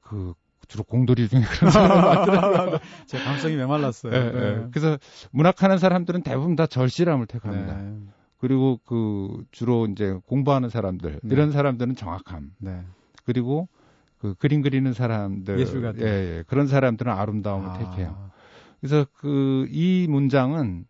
그 0.00 0.34
주로 0.66 0.84
공돌이 0.84 1.28
중에 1.28 1.40
그런 1.58 1.70
사람이 1.70 2.00
많더라고요. 2.02 2.78
제 3.06 3.18
감성이 3.18 3.56
메말랐어요. 3.56 4.12
예, 4.12 4.16
예. 4.18 4.66
그래서 4.70 4.98
문학하는 5.30 5.78
사람들은 5.78 6.22
대부분 6.22 6.56
다 6.56 6.66
절실함을 6.66 7.26
택합니다. 7.26 7.76
네. 7.76 7.98
그리고 8.38 8.78
그 8.84 9.44
주로 9.50 9.86
이제 9.86 10.18
공부하는 10.26 10.68
사람들 10.68 11.20
네. 11.22 11.34
이런 11.34 11.50
사람들은 11.52 11.96
정확함. 11.96 12.52
네. 12.58 12.84
그리고 13.24 13.68
그 14.18 14.34
그림 14.34 14.62
그리는 14.62 14.92
사람들 14.92 15.58
예술가들. 15.60 16.02
예, 16.02 16.06
예. 16.38 16.44
그런 16.46 16.66
사람들은 16.66 17.10
아름다움을 17.12 17.68
아. 17.68 17.72
택해요. 17.78 18.30
그래서 18.80 19.06
그 19.14 19.66
이 19.70 20.06
문장은 20.08 20.84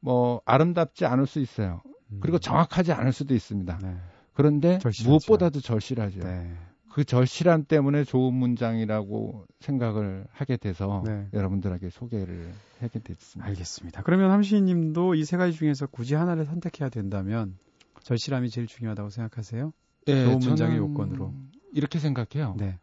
뭐 0.00 0.40
아름답지 0.44 1.06
않을 1.06 1.26
수 1.26 1.40
있어요. 1.40 1.80
음. 2.12 2.18
그리고 2.20 2.38
정확하지 2.38 2.92
않을 2.92 3.12
수도 3.12 3.34
있습니다. 3.34 3.78
네. 3.82 3.96
그런데 4.34 4.78
절실하죠. 4.78 5.10
무엇보다도 5.10 5.60
절실하죠. 5.60 6.20
네. 6.20 6.52
그 6.92 7.04
절실함 7.04 7.64
때문에 7.64 8.04
좋은 8.04 8.32
문장이라고 8.34 9.46
생각을 9.60 10.26
하게 10.30 10.56
돼서 10.56 11.02
네. 11.04 11.26
여러분들에게 11.32 11.90
소개를 11.90 12.52
하게 12.80 13.00
됐습니다. 13.00 13.48
알겠습니다. 13.48 14.02
그러면 14.02 14.30
함시인 14.30 14.66
님도 14.66 15.14
이 15.16 15.24
세 15.24 15.36
가지 15.36 15.56
중에서 15.56 15.86
굳이 15.86 16.14
하나를 16.14 16.44
선택해야 16.44 16.88
된다면 16.90 17.56
절실함이 18.02 18.50
제일 18.50 18.66
중요하다고 18.68 19.10
생각하세요? 19.10 19.72
예, 20.08 20.24
좋은 20.24 20.38
문장의 20.38 20.76
요건으로. 20.78 21.32
이렇게 21.72 21.98
생각해요. 21.98 22.54
네. 22.58 22.78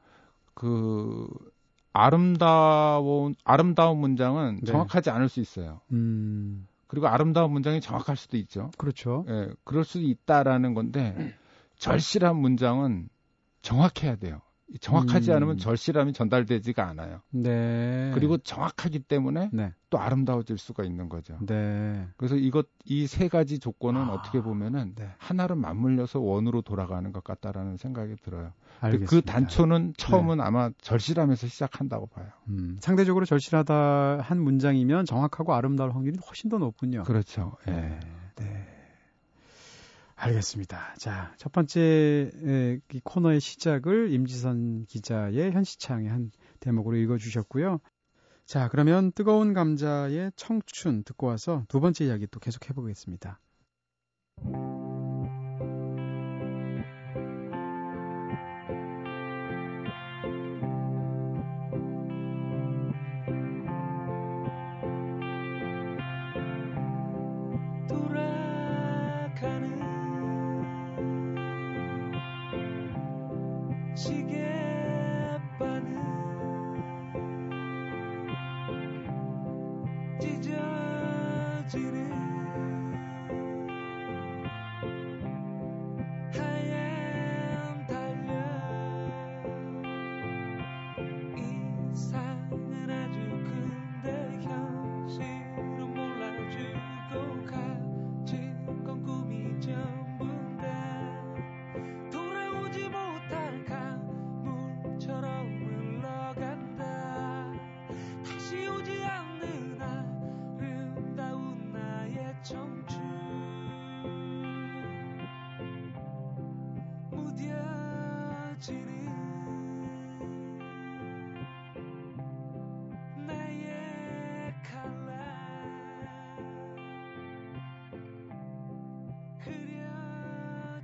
그 0.53 1.27
아름다운 1.93 3.35
아름다운 3.43 3.99
문장은 3.99 4.59
네. 4.61 4.71
정확하지 4.71 5.09
않을 5.09 5.29
수 5.29 5.39
있어요. 5.39 5.81
음. 5.91 6.67
그리고 6.87 7.07
아름다운 7.07 7.51
문장이 7.53 7.79
정확할 7.79 8.17
수도 8.17 8.35
있죠. 8.37 8.71
그렇죠. 8.77 9.23
예, 9.29 9.49
그럴 9.63 9.85
수도 9.85 10.03
있다라는 10.05 10.73
건데 10.73 11.33
절실한 11.81 12.35
문장은 12.37 13.09
정확해야 13.61 14.15
돼요. 14.15 14.41
정확하지 14.79 15.31
음. 15.31 15.35
않으면 15.35 15.57
절실함이 15.57 16.13
전달되지가 16.13 16.87
않아요. 16.87 17.19
네. 17.29 18.11
그리고 18.13 18.37
정확하기 18.37 18.99
때문에 18.99 19.49
네. 19.51 19.73
또 19.89 19.99
아름다워질 19.99 20.57
수가 20.57 20.85
있는 20.85 21.09
거죠. 21.09 21.37
네. 21.45 22.07
그래서 22.15 22.37
이것 22.37 22.67
이 22.85 23.05
세 23.05 23.27
가지 23.27 23.59
조건은 23.59 24.09
아, 24.09 24.13
어떻게 24.13 24.39
보면은 24.39 24.93
네. 24.95 25.09
하나로 25.17 25.57
맞물려서 25.57 26.21
원으로 26.21 26.61
돌아가는 26.61 27.11
것 27.11 27.21
같다라는 27.23 27.75
생각이 27.75 28.15
들어요. 28.23 28.53
네. 28.83 28.97
그 28.99 29.21
단초는 29.21 29.95
처음은 29.97 30.39
아마 30.39 30.69
절실함에서 30.79 31.47
시작한다고 31.47 32.07
봐요. 32.07 32.27
음, 32.47 32.77
상대적으로 32.79 33.25
절실하다 33.25 34.21
한 34.21 34.41
문장이면 34.41 35.05
정확하고 35.05 35.53
아름다울 35.53 35.93
확률이 35.93 36.17
훨씬 36.25 36.49
더 36.49 36.57
높군요. 36.59 37.03
그렇죠. 37.03 37.57
예. 37.67 37.99
네. 38.37 38.70
네. 40.21 40.27
알겠습니다. 40.29 40.95
자, 40.97 41.33
첫 41.37 41.51
번째 41.51 42.31
에, 42.45 42.79
이 42.93 43.01
코너의 43.03 43.39
시작을 43.39 44.11
임지선 44.11 44.85
기자의 44.85 45.51
현시창의 45.51 46.09
한 46.09 46.31
대목으로 46.59 46.95
읽어주셨고요. 46.97 47.79
자, 48.45 48.67
그러면 48.69 49.11
뜨거운 49.13 49.53
감자의 49.53 50.31
청춘 50.35 51.03
듣고 51.03 51.27
와서 51.27 51.63
두 51.67 51.79
번째 51.79 52.05
이야기 52.05 52.27
또 52.27 52.39
계속 52.39 52.69
해보겠습니다. 52.69 53.39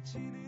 지는 0.07 0.46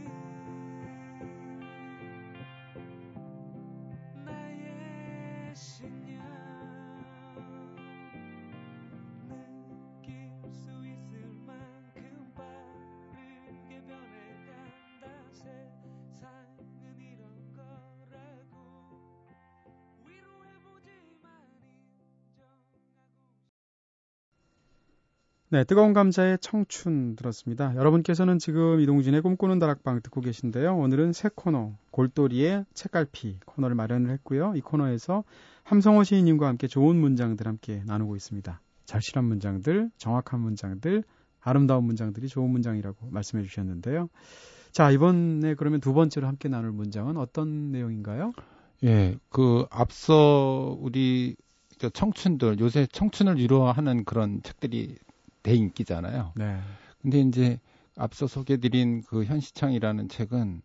네, 25.52 25.64
뜨거운 25.64 25.94
감자의 25.94 26.38
청춘 26.42 27.16
들었습니다. 27.16 27.76
여러분께서는 27.76 28.38
지금 28.38 28.80
이동진의 28.82 29.24
꿈꾸는 29.24 29.58
다락방 29.58 30.00
듣고 30.04 30.22
계신데요. 30.22 30.78
오늘은 30.78 31.12
새 31.12 31.28
코너, 31.34 31.72
골돌이의 31.90 32.66
책갈피 32.76 33.40
코너를 33.48 33.76
마련을 33.76 34.12
했고요. 34.12 34.54
이 34.56 34.62
코너에서 34.62 35.24
함성호 35.64 36.04
시인님과 36.04 36.46
함께 36.48 36.68
좋은 36.68 36.96
문장들 36.98 37.48
함께 37.48 37.82
나누고 37.88 38.16
있습니다. 38.16 38.62
절실한 38.86 39.26
문장들, 39.26 39.90
정확한 39.98 40.40
문장들, 40.40 41.04
아름다운 41.42 41.84
문장들이 41.86 42.28
좋은 42.28 42.52
문장이라고 42.52 43.08
말씀해 43.10 43.44
주셨는데요. 43.44 44.08
자, 44.72 44.92
이번에 44.92 45.56
그러면 45.56 45.80
두 45.80 45.94
번째로 45.94 46.28
함께 46.28 46.48
나눌 46.48 46.72
문장은 46.72 47.18
어떤 47.18 47.72
내용인가요? 47.72 48.34
예, 48.84 49.18
그 49.30 49.66
앞서 49.72 50.78
우리 50.80 51.36
저 51.80 51.90
청춘들 51.90 52.60
요새 52.60 52.86
청춘을 52.86 53.40
위로하는 53.40 54.04
그런 54.06 54.44
책들이 54.44 54.96
대인기잖아요. 55.50 56.34
네. 56.36 56.60
근데 57.02 57.20
이제 57.22 57.60
앞서 57.96 58.28
소개드린 58.28 59.02
그 59.04 59.24
현시창이라는 59.24 60.10
책은 60.10 60.62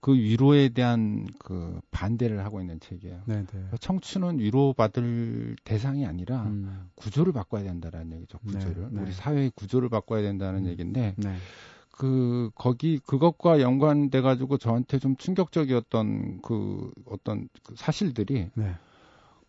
그 0.00 0.14
위로에 0.14 0.68
대한 0.68 1.26
그 1.38 1.80
반대를 1.90 2.44
하고 2.44 2.60
있는 2.60 2.78
책이에요. 2.78 3.22
네, 3.26 3.44
네. 3.44 3.64
청춘은 3.80 4.38
위로받을 4.38 5.56
대상이 5.64 6.06
아니라 6.06 6.44
음, 6.44 6.88
구조를 6.94 7.32
바꿔야 7.32 7.64
된다라는 7.64 8.16
얘기죠. 8.18 8.38
네, 8.42 8.52
구조를 8.52 8.88
네. 8.92 9.02
우리 9.02 9.12
사회의 9.12 9.50
구조를 9.54 9.88
바꿔야 9.88 10.22
된다는 10.22 10.66
음. 10.66 10.66
얘기인데 10.66 11.14
네. 11.16 11.36
그 11.90 12.50
거기 12.54 13.00
그것과 13.00 13.60
연관돼 13.60 14.20
가지고 14.20 14.56
저한테 14.56 15.00
좀 15.00 15.16
충격적이었던 15.16 16.42
그 16.42 16.92
어떤 17.06 17.48
그 17.64 17.74
사실들이 17.76 18.50
네. 18.54 18.74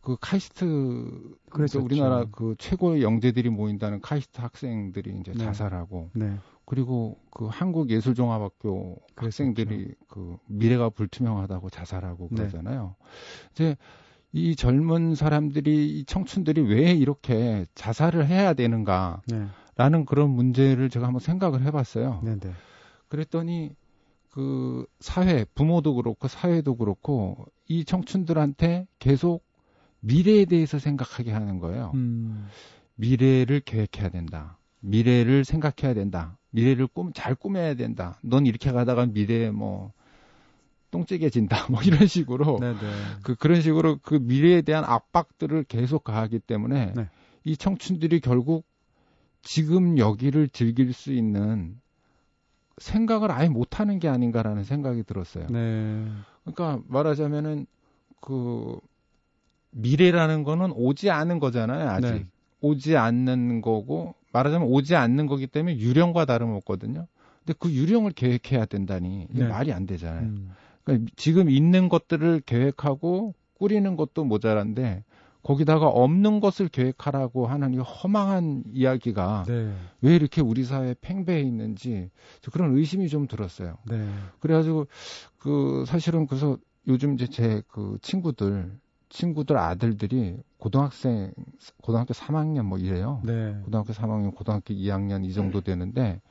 그 0.01 0.17
카이스트 0.19 0.65
그 0.65 1.37
그랬었죠. 1.49 1.83
우리나라 1.83 2.25
그 2.31 2.55
최고의 2.57 3.01
영재들이 3.01 3.49
모인다는 3.49 4.01
카이스트 4.01 4.41
학생들이 4.41 5.17
이제 5.19 5.33
네. 5.33 5.43
자살하고 5.43 6.11
네. 6.13 6.37
그리고 6.65 7.19
그 7.31 7.47
학생들이 7.47 8.95
학생들이 9.15 9.95
그 10.07 10.37
미래가 10.47 10.89
불투명하다고 10.89 11.69
자살하고 11.69 12.29
네. 12.31 12.37
그러잖아요. 12.37 12.95
이제 13.51 13.75
이 14.31 14.55
젊은 14.55 15.15
사람들이 15.15 15.99
이 15.99 16.05
청춘들이 16.05 16.61
왜 16.61 16.93
이렇게 16.93 17.65
자살을 17.73 18.27
해야 18.27 18.53
되는가라는 18.53 19.21
네. 19.27 20.05
그런 20.05 20.29
문제를 20.29 20.89
제가 20.89 21.07
한번 21.07 21.19
생각을 21.19 21.63
해봤어요. 21.63 22.21
네, 22.23 22.37
네. 22.39 22.51
그랬더니 23.07 23.75
그 24.29 24.85
사회 24.99 25.43
부모도 25.55 25.95
그렇고 25.95 26.27
사회도 26.27 26.75
그렇고 26.75 27.47
이 27.67 27.83
청춘들한테 27.83 28.87
계속 28.99 29.43
미래에 30.01 30.45
대해서 30.45 30.79
생각하게 30.79 31.31
하는 31.31 31.59
거예요. 31.59 31.91
음, 31.95 32.47
미래를 32.95 33.61
계획해야 33.61 34.09
된다. 34.09 34.57
미래를 34.81 35.45
생각해야 35.45 35.93
된다. 35.93 36.37
미래를 36.51 36.87
꿈, 36.87 37.11
잘 37.13 37.35
꾸며야 37.35 37.75
된다. 37.75 38.17
넌 38.23 38.45
이렇게 38.45 38.71
가다가 38.71 39.05
미래에 39.05 39.51
뭐, 39.51 39.93
똥찌개진다. 40.91 41.67
뭐 41.71 41.81
이런 41.83 42.07
식으로. 42.07 42.57
네, 42.59 42.73
네. 42.73 42.79
그, 43.23 43.35
그런 43.35 43.61
식으로 43.61 43.99
그 44.01 44.15
미래에 44.15 44.61
대한 44.61 44.83
압박들을 44.83 45.65
계속 45.65 46.03
가하기 46.03 46.39
때문에 46.39 46.93
네. 46.95 47.09
이 47.43 47.55
청춘들이 47.55 48.19
결국 48.21 48.65
지금 49.41 49.97
여기를 49.97 50.49
즐길 50.49 50.93
수 50.93 51.13
있는 51.13 51.79
생각을 52.77 53.31
아예 53.31 53.49
못하는 53.49 53.99
게 53.99 54.07
아닌가라는 54.07 54.63
생각이 54.63 55.03
들었어요. 55.03 55.47
네. 55.49 56.07
그러니까 56.43 56.81
말하자면은 56.87 57.67
그 58.21 58.79
미래라는 59.71 60.43
거는 60.43 60.71
오지 60.71 61.09
않은 61.09 61.39
거잖아요. 61.39 61.89
아직 61.89 62.11
네. 62.11 62.25
오지 62.61 62.97
않는 62.97 63.61
거고 63.61 64.15
말하자면 64.31 64.67
오지 64.67 64.95
않는 64.95 65.27
거기 65.27 65.47
때문에 65.47 65.77
유령과 65.77 66.25
다름없거든요. 66.25 67.07
근데 67.39 67.57
그 67.59 67.71
유령을 67.71 68.11
계획해야 68.11 68.65
된다니 68.65 69.27
이게 69.31 69.43
네. 69.43 69.47
말이 69.47 69.71
안 69.71 69.85
되잖아요. 69.85 70.23
음, 70.23 70.51
그러니까 70.83 71.11
지금 71.15 71.49
있는 71.49 71.89
것들을 71.89 72.41
계획하고 72.45 73.33
꾸리는 73.55 73.95
것도 73.95 74.23
모자란데 74.25 75.03
거기다가 75.41 75.87
없는 75.87 76.41
것을 76.41 76.67
계획하라고 76.67 77.47
하는 77.47 77.73
이 77.73 77.77
허망한 77.77 78.63
이야기가 78.73 79.45
네. 79.47 79.73
왜 80.01 80.15
이렇게 80.15 80.41
우리 80.41 80.63
사회에 80.63 80.95
팽배해 80.99 81.41
있는지 81.41 82.09
저 82.41 82.51
그런 82.51 82.75
의심이 82.77 83.07
좀 83.07 83.27
들었어요. 83.27 83.77
네. 83.89 84.05
그래가지고 84.41 84.87
그 85.37 85.85
사실은 85.87 86.27
그래서 86.27 86.57
요즘 86.87 87.13
이제 87.13 87.27
제 87.27 87.61
그 87.67 87.97
친구들 88.01 88.77
친구들 89.09 89.57
아들들이 89.57 90.37
고등학생 90.57 91.33
고등학교 91.81 92.13
3학년 92.13 92.63
뭐 92.63 92.77
이래요. 92.77 93.21
네. 93.23 93.57
고등학교 93.63 93.93
3학년, 93.93 94.33
고등학교 94.35 94.73
2학년 94.73 95.25
이 95.25 95.33
정도 95.33 95.61
되는데 95.61 96.21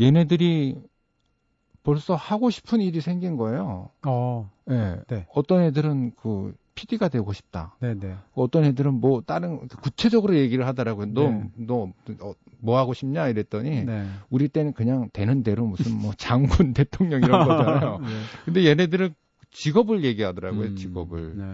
얘네들이 0.00 0.76
벌써 1.82 2.14
하고 2.14 2.50
싶은 2.50 2.80
일이 2.80 3.00
생긴 3.00 3.36
거예요. 3.36 3.90
어, 4.06 4.50
예. 4.70 5.00
네. 5.08 5.26
어떤 5.34 5.62
애들은 5.62 6.12
그 6.16 6.54
PD가 6.74 7.08
되고 7.08 7.32
싶다. 7.32 7.76
네, 7.80 7.94
네. 7.94 8.16
어떤 8.34 8.64
애들은 8.64 8.94
뭐 8.94 9.22
다른 9.22 9.66
구체적으로 9.68 10.36
얘기를 10.36 10.66
하더라고요. 10.66 11.06
너 11.06 11.22
네. 11.30 11.50
너뭐 11.56 12.78
하고 12.78 12.94
싶냐 12.94 13.28
이랬더니 13.28 13.84
네. 13.84 14.06
우리 14.28 14.48
때는 14.48 14.72
그냥 14.72 15.08
되는 15.12 15.42
대로 15.42 15.66
무슨 15.66 15.92
뭐 15.92 16.12
장군 16.16 16.74
대통령 16.74 17.22
이런 17.22 17.44
거잖아요. 17.48 17.98
네. 17.98 18.06
근데 18.44 18.66
얘네들은 18.66 19.14
직업을 19.50 20.04
얘기하더라고요. 20.04 20.68
음, 20.68 20.76
직업을. 20.76 21.36
네. 21.36 21.44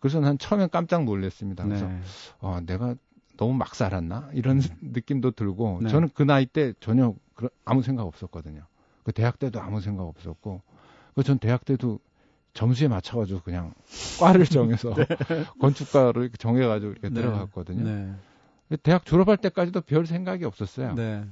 그래서 0.00 0.20
난 0.20 0.38
처음엔 0.38 0.70
깜짝 0.70 1.04
놀랐습니다. 1.04 1.64
그래서 1.64 1.86
네. 1.88 2.00
어, 2.40 2.60
내가 2.64 2.94
너무 3.36 3.54
막 3.54 3.74
살았나 3.74 4.30
이런 4.32 4.60
느낌도 4.82 5.32
들고 5.32 5.80
네. 5.82 5.88
저는 5.88 6.10
그 6.14 6.22
나이 6.22 6.46
때 6.46 6.72
전혀 6.80 7.14
그런- 7.34 7.50
아무 7.64 7.82
생각 7.82 8.04
없었거든요. 8.06 8.62
그 9.04 9.12
대학 9.12 9.38
때도 9.38 9.60
아무 9.60 9.80
생각 9.80 10.04
없었고 10.04 10.60
그전 11.14 11.38
대학 11.38 11.64
때도 11.64 11.98
점수에 12.54 12.88
맞춰가지고 12.88 13.40
그냥 13.42 13.72
과를 14.18 14.44
정해서 14.46 14.94
건축과를 15.60 16.22
이렇게 16.22 16.36
정해가지고 16.36 16.92
이렇게 16.92 17.08
네. 17.08 17.14
들어갔거든요. 17.14 17.84
네. 17.84 18.76
대학 18.82 19.04
졸업할 19.06 19.36
때까지도 19.38 19.80
별 19.82 20.06
생각이 20.06 20.44
없었어요. 20.44 20.94
네. 20.94 21.24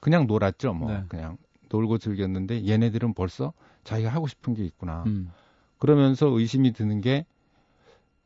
그냥 0.00 0.26
놀았죠, 0.26 0.74
뭐 0.74 0.90
네. 0.90 1.04
그냥 1.08 1.36
놀고 1.70 1.98
즐겼는데 1.98 2.66
얘네들은 2.66 3.14
벌써 3.14 3.52
자기가 3.84 4.10
하고 4.10 4.26
싶은 4.26 4.54
게 4.54 4.64
있구나. 4.64 5.04
음. 5.06 5.30
그러면서 5.78 6.26
의심이 6.28 6.72
드는 6.72 7.00
게 7.00 7.26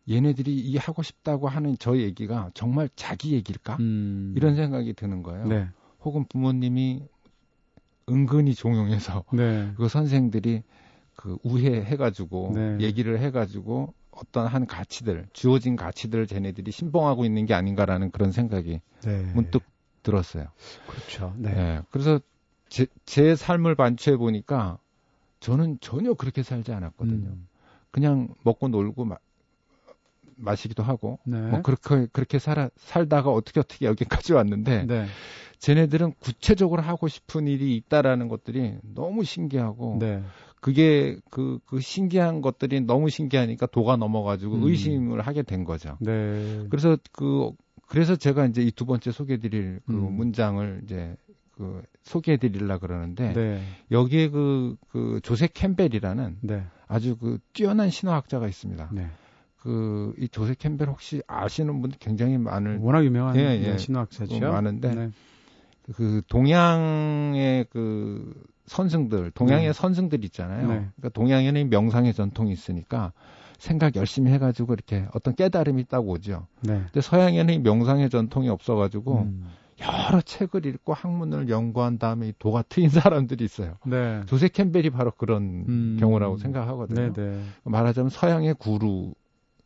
얘네들이 0.09 0.59
이 0.59 0.77
하고 0.77 1.03
싶다고 1.03 1.49
하는 1.49 1.77
저 1.79 1.97
얘기가 1.97 2.51
정말 2.55 2.89
자기 2.97 3.33
얘기일까? 3.33 3.77
음. 3.81 4.35
이런 4.37 4.57
생각이 4.57 4.95
드는 4.95 5.23
거예요. 5.23 5.47
네. 5.47 5.69
혹은 6.05 6.25
부모님이 6.29 7.03
은근히 8.09 8.55
종용해서 8.55 9.25
네. 9.33 9.73
그 9.77 9.89
선생들이 9.89 10.63
그 11.15 11.39
우회해가지고 11.45 12.53
네. 12.55 12.79
얘기를 12.81 13.19
해가지고 13.21 13.95
어떤 14.11 14.47
한 14.47 14.67
가치들, 14.67 15.27
주어진 15.33 15.77
가치들을 15.77 16.27
쟤네들이 16.27 16.71
신봉하고 16.71 17.25
있는 17.25 17.47
게 17.47 17.55
아닌가라는 17.55 18.11
그런 18.11 18.33
생각이 18.33 18.81
네. 19.05 19.33
문득 19.35 19.63
들었어요. 20.03 20.49
그렇죠. 20.87 21.35
네. 21.39 21.51
예, 21.51 21.83
그래서 21.91 22.21
제, 22.69 22.87
제 23.07 23.37
삶을 23.37 23.75
반추해 23.75 24.17
보니까 24.17 24.79
저는 25.41 25.79
전혀 25.81 26.15
그렇게 26.15 26.43
살지 26.43 26.73
않았거든요. 26.73 27.29
음. 27.29 27.49
그냥 27.91 28.35
먹고 28.43 28.69
놀고 28.69 29.07
마, 30.43 30.53
마시기도 30.53 30.83
하고 30.83 31.19
네. 31.25 31.41
뭐 31.41 31.63
그렇게 31.63 32.07
그렇게 32.13 32.39
살아 32.39 32.69
살다가 32.77 33.31
어떻게 33.31 33.61
어떻게 33.61 33.87
여기까지 33.87 34.33
왔는데 34.33 34.87
네. 34.87 35.07
쟤네들은 35.59 36.15
구체적으로 36.19 36.83
하고 36.83 37.09
싶은 37.09 37.47
일이 37.47 37.77
있다라는 37.77 38.29
것들이 38.29 38.75
너무 38.83 39.25
신기하고 39.25 39.99
네. 40.01 40.23
그게 40.61 41.19
그, 41.31 41.59
그 41.67 41.81
신기한 41.81 42.41
것들이 42.41 42.81
너무 42.81 43.11
신기하니까 43.11 43.67
도가 43.67 43.97
넘어가지고 43.97 44.57
음. 44.57 44.63
의심을 44.69 45.21
하게 45.21 45.43
된 45.43 45.65
거죠. 45.65 45.97
네. 46.01 46.67
그래서 46.71 46.97
그 47.13 47.51
그래서 47.87 48.17
제가 48.17 48.47
이제 48.47 48.63
이 48.63 48.71
두 48.71 48.87
번째 48.87 49.11
소개드릴 49.11 49.81
그 49.87 49.93
음. 49.93 50.15
문장을 50.15 50.81
이제 50.85 51.15
그 51.53 51.83
소개해 52.03 52.39
드리려 52.39 52.79
그러는데 52.79 53.33
네. 53.33 53.63
여기에 53.91 54.31
그, 54.31 54.77
그 54.89 55.21
조세 55.23 55.47
캠벨이라는 55.47 56.39
네. 56.41 56.65
아주 56.89 57.17
그 57.17 57.39
뛰어난 57.53 57.91
신화학자가 57.91 58.49
있습니다. 58.49 58.91
네. 58.93 59.07
그 59.63 60.13
이 60.19 60.29
조세 60.29 60.55
캠벨 60.59 60.89
혹시 60.89 61.23
아시는 61.29 61.81
분들 61.81 61.99
굉장히 62.01 62.37
많을 62.37 62.79
워낙 62.79 63.05
유명한 63.05 63.37
예, 63.37 63.61
예. 63.63 63.79
신화학자죠. 63.79 64.41
그 64.41 64.45
많은데 64.45 64.93
네. 64.95 65.11
그 65.95 66.23
동양의 66.29 67.67
그 67.71 68.35
선승들, 68.67 69.31
동양의 69.33 69.69
네. 69.69 69.73
선승들 69.73 70.25
있잖아요. 70.27 70.63
네. 70.67 70.75
그러니까 70.97 71.09
동양에는 71.13 71.71
명상의 71.71 72.13
전통이 72.13 72.53
있으니까 72.53 73.13
생각 73.59 73.95
열심히 73.95 74.33
해가지고 74.33 74.73
이렇게 74.75 75.07
어떤 75.15 75.37
깨달음이 75.37 75.85
딱 75.85 76.09
오죠. 76.09 76.49
네. 76.63 76.81
근데 76.85 77.01
서양에는 77.01 77.55
이 77.55 77.59
명상의 77.61 78.11
전통이 78.11 78.49
없어가지고 78.49 79.19
음. 79.19 79.49
여러 79.81 80.21
책을 80.21 80.67
읽고 80.67 80.93
학문을 80.93 81.49
연구한 81.49 81.99
다음에 81.99 82.29
이 82.29 82.33
도가 82.39 82.63
트인 82.63 82.89
사람들이 82.91 83.45
있어요. 83.45 83.75
네. 83.87 84.23
조세 84.27 84.49
캠벨이 84.49 84.91
바로 84.91 85.13
그런 85.13 85.65
음. 85.69 85.97
경우라고 86.01 86.37
생각하거든요. 86.37 87.13
네, 87.13 87.13
네. 87.13 87.43
말하자면 87.65 88.11
서양의 88.11 88.55
구루 88.55 89.15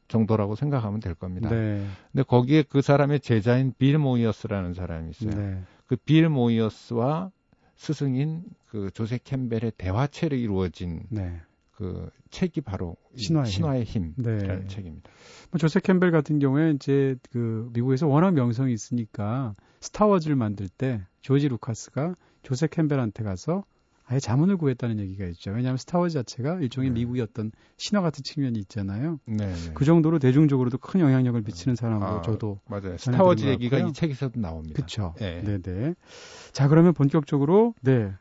정도라고 0.09 0.55
생각하면 0.55 1.01
될 1.01 1.15
겁니다. 1.15 1.51
네. 1.51 1.87
근데 2.13 2.23
거기에 2.23 2.63
그 2.63 2.83
사람의 2.83 3.21
제자인 3.21 3.73
빌 3.79 3.99
모이어스라는 3.99 4.75
사람이 4.75 5.11
있어요. 5.11 5.31
네. 5.31 5.63
그빌 5.87 6.29
모이어스와 6.29 7.31
스승인 7.77 8.45
그 8.67 8.91
조세 8.93 9.19
캠벨의 9.23 9.73
대화체로 9.77 10.37
이루어진 10.37 11.05
네. 11.11 11.41
그 11.73 12.09
책이 12.31 12.63
바로 12.63 12.97
이 13.15 13.23
신화의 13.23 13.85
힘. 13.85 14.15
힘이라는 14.17 14.61
네. 14.61 14.67
책입니다. 14.67 15.11
뭐 15.51 15.59
조셉 15.59 15.81
캠벨 15.81 16.11
같은 16.11 16.39
경우에 16.39 16.71
이제 16.71 17.17
그 17.31 17.71
미국에서 17.75 18.07
워낙 18.07 18.33
명성이 18.33 18.73
있으니까 18.73 19.55
Star 19.81 20.00
Wars를 20.00 20.37
만들 20.37 20.69
때 20.69 21.03
조지 21.21 21.49
루카스가 21.49 22.15
조셉 22.43 22.67
캠벨한테 22.67 23.25
가서 23.25 23.65
아예 24.09 24.21
자문을 24.21 24.57
구했다는 24.57 25.01
얘기가 25.01 25.27
있죠. 25.27 25.51
왜냐하면 25.51 25.79
Star 25.79 25.97
Wars 25.97 26.15
자체가 26.15 26.61
일종의 26.61 26.91
네. 26.91 27.01
미국의 27.01 27.23
어떤 27.23 27.51
신화 27.77 28.03
같은 28.03 28.23
측면이 28.23 28.59
있잖아요. 28.61 29.19
네. 29.27 29.53
네. 29.53 29.73
그 29.75 29.85
정도로 29.85 30.21
대중적으로도 30.21 30.79
큰 30.79 31.01
영향력을 31.01 31.43
미치는 31.43 31.75
사람으로 31.75 32.19
아, 32.19 32.23
저도 32.23 32.61
맞아요. 32.67 32.97
Star 32.99 33.22
Wars 33.22 33.45
것 33.45 33.51
얘기가. 33.51 33.79
이 33.81 33.93
책에서도 33.93 34.41
나옵니다. 34.41 34.81
그쵸. 34.81 35.15
예. 35.21 35.43
네네. 35.43 35.95
자, 36.53 36.69
그러면 36.69 36.95
본격적으로, 36.95 37.75
네. 37.83 38.13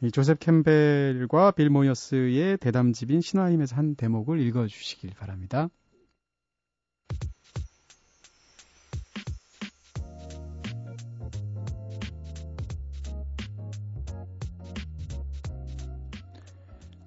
이 0.00 0.10
조셉 0.10 0.38
캠벨과 0.38 1.52
빌 1.52 1.70
모이어스의 1.70 2.58
대담집인 2.58 3.20
신화임에서 3.20 3.76
한 3.76 3.94
대목을 3.96 4.40
읽어주시길 4.40 5.10
바랍니다. 5.16 5.68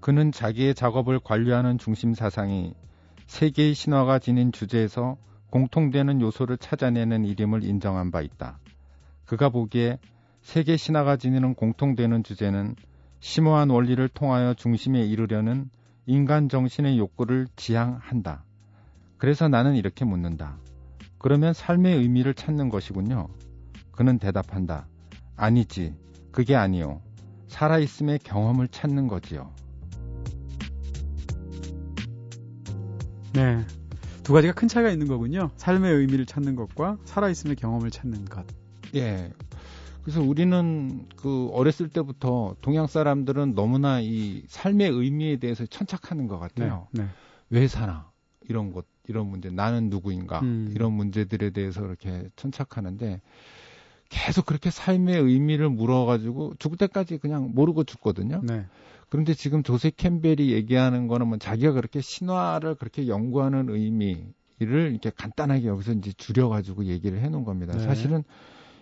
그는 0.05 0.31
자기의 0.31 0.75
작업을 0.75 1.19
관리하는 1.19 1.79
중심 1.79 2.13
사상이 2.13 2.75
세계의 3.25 3.73
신화가 3.73 4.19
지닌 4.19 4.51
주제에서 4.51 5.17
공통되는 5.49 6.21
요소를 6.21 6.59
찾아내는 6.59 7.25
이름을 7.25 7.63
인정한 7.63 8.11
바 8.11 8.21
있다. 8.21 8.59
그가 9.25 9.49
보기에 9.49 9.97
세계 10.43 10.77
신화가 10.77 11.17
지니는 11.17 11.55
공통되는 11.55 12.23
주제는 12.23 12.75
심오한 13.19 13.71
원리를 13.71 14.07
통하여 14.09 14.53
중심에 14.53 15.03
이르려는 15.03 15.71
인간 16.05 16.49
정신의 16.49 16.99
욕구를 16.99 17.47
지향한다. 17.55 18.43
그래서 19.17 19.47
나는 19.47 19.73
이렇게 19.73 20.05
묻는다. 20.05 20.59
그러면 21.17 21.51
삶의 21.51 21.97
의미를 21.97 22.35
찾는 22.35 22.69
것이군요. 22.69 23.27
그는 23.91 24.19
대답한다. 24.19 24.85
아니지. 25.35 25.95
그게 26.31 26.55
아니요. 26.55 27.01
살아있음의 27.47 28.19
경험을 28.19 28.67
찾는 28.67 29.07
거지요. 29.07 29.64
네. 33.35 33.65
두 34.23 34.33
가지가 34.33 34.53
큰 34.53 34.67
차이가 34.67 34.89
있는 34.89 35.07
거군요. 35.07 35.51
삶의 35.57 35.93
의미를 35.93 36.25
찾는 36.25 36.55
것과 36.55 36.97
살아있음의 37.05 37.57
경험을 37.57 37.91
찾는 37.91 38.25
것. 38.25 38.45
예. 38.95 39.31
그래서 40.03 40.21
우리는 40.21 41.07
그 41.15 41.49
어렸을 41.51 41.89
때부터 41.89 42.55
동양 42.61 42.87
사람들은 42.87 43.55
너무나 43.55 43.99
이 43.99 44.43
삶의 44.47 44.89
의미에 44.89 45.37
대해서 45.37 45.65
천착하는 45.65 46.27
것 46.27 46.39
같아요. 46.39 46.87
네. 46.91 47.05
왜 47.49 47.67
사나? 47.67 48.11
이런 48.47 48.71
것, 48.71 48.85
이런 49.07 49.27
문제, 49.27 49.49
나는 49.49 49.89
누구인가? 49.89 50.39
음. 50.41 50.71
이런 50.73 50.93
문제들에 50.93 51.49
대해서 51.49 51.83
이렇게 51.85 52.29
천착하는데 52.35 53.21
계속 54.09 54.45
그렇게 54.45 54.69
삶의 54.69 55.19
의미를 55.21 55.69
물어가지고 55.69 56.53
죽을 56.59 56.77
때까지 56.77 57.17
그냥 57.17 57.51
모르고 57.53 57.83
죽거든요. 57.83 58.41
네. 58.43 58.65
그런데 59.09 59.33
지금 59.33 59.63
조세 59.63 59.91
캠벨이 59.95 60.51
얘기하는 60.51 61.07
거는 61.07 61.27
뭐 61.27 61.37
자기가 61.37 61.73
그렇게 61.73 62.01
신화를 62.01 62.75
그렇게 62.75 63.07
연구하는 63.07 63.69
의미를 63.69 64.91
이렇게 64.91 65.11
간단하게 65.15 65.67
여기서 65.67 65.93
이제 65.93 66.11
줄여가지고 66.13 66.85
얘기를 66.85 67.19
해놓은 67.19 67.43
겁니다. 67.43 67.73
네. 67.73 67.83
사실은 67.83 68.23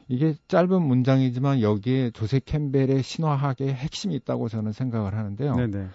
이게 0.07 0.35
짧은 0.47 0.81
문장이지만 0.81 1.61
여기에 1.61 2.11
조세 2.11 2.39
캠벨의 2.43 3.03
신화학의 3.03 3.73
핵심이 3.73 4.15
있다고 4.15 4.49
저는 4.49 4.71
생각을 4.71 5.15
하는데요. 5.15 5.55
네, 5.55 5.67
네. 5.67 5.87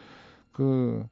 그 0.52 1.06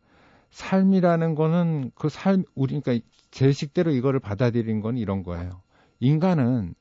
삶이라는 0.51 1.35
거는 1.35 1.91
그 1.95 2.09
삶, 2.09 2.45
우리, 2.55 2.81
그러니까 2.81 3.07
제 3.31 3.53
식대로 3.53 3.91
이거를 3.91 4.21
받아들인 4.21 4.81
건 4.81 4.97
이런 4.97 5.23
거예요. 5.23 5.61
인간은 6.01 6.75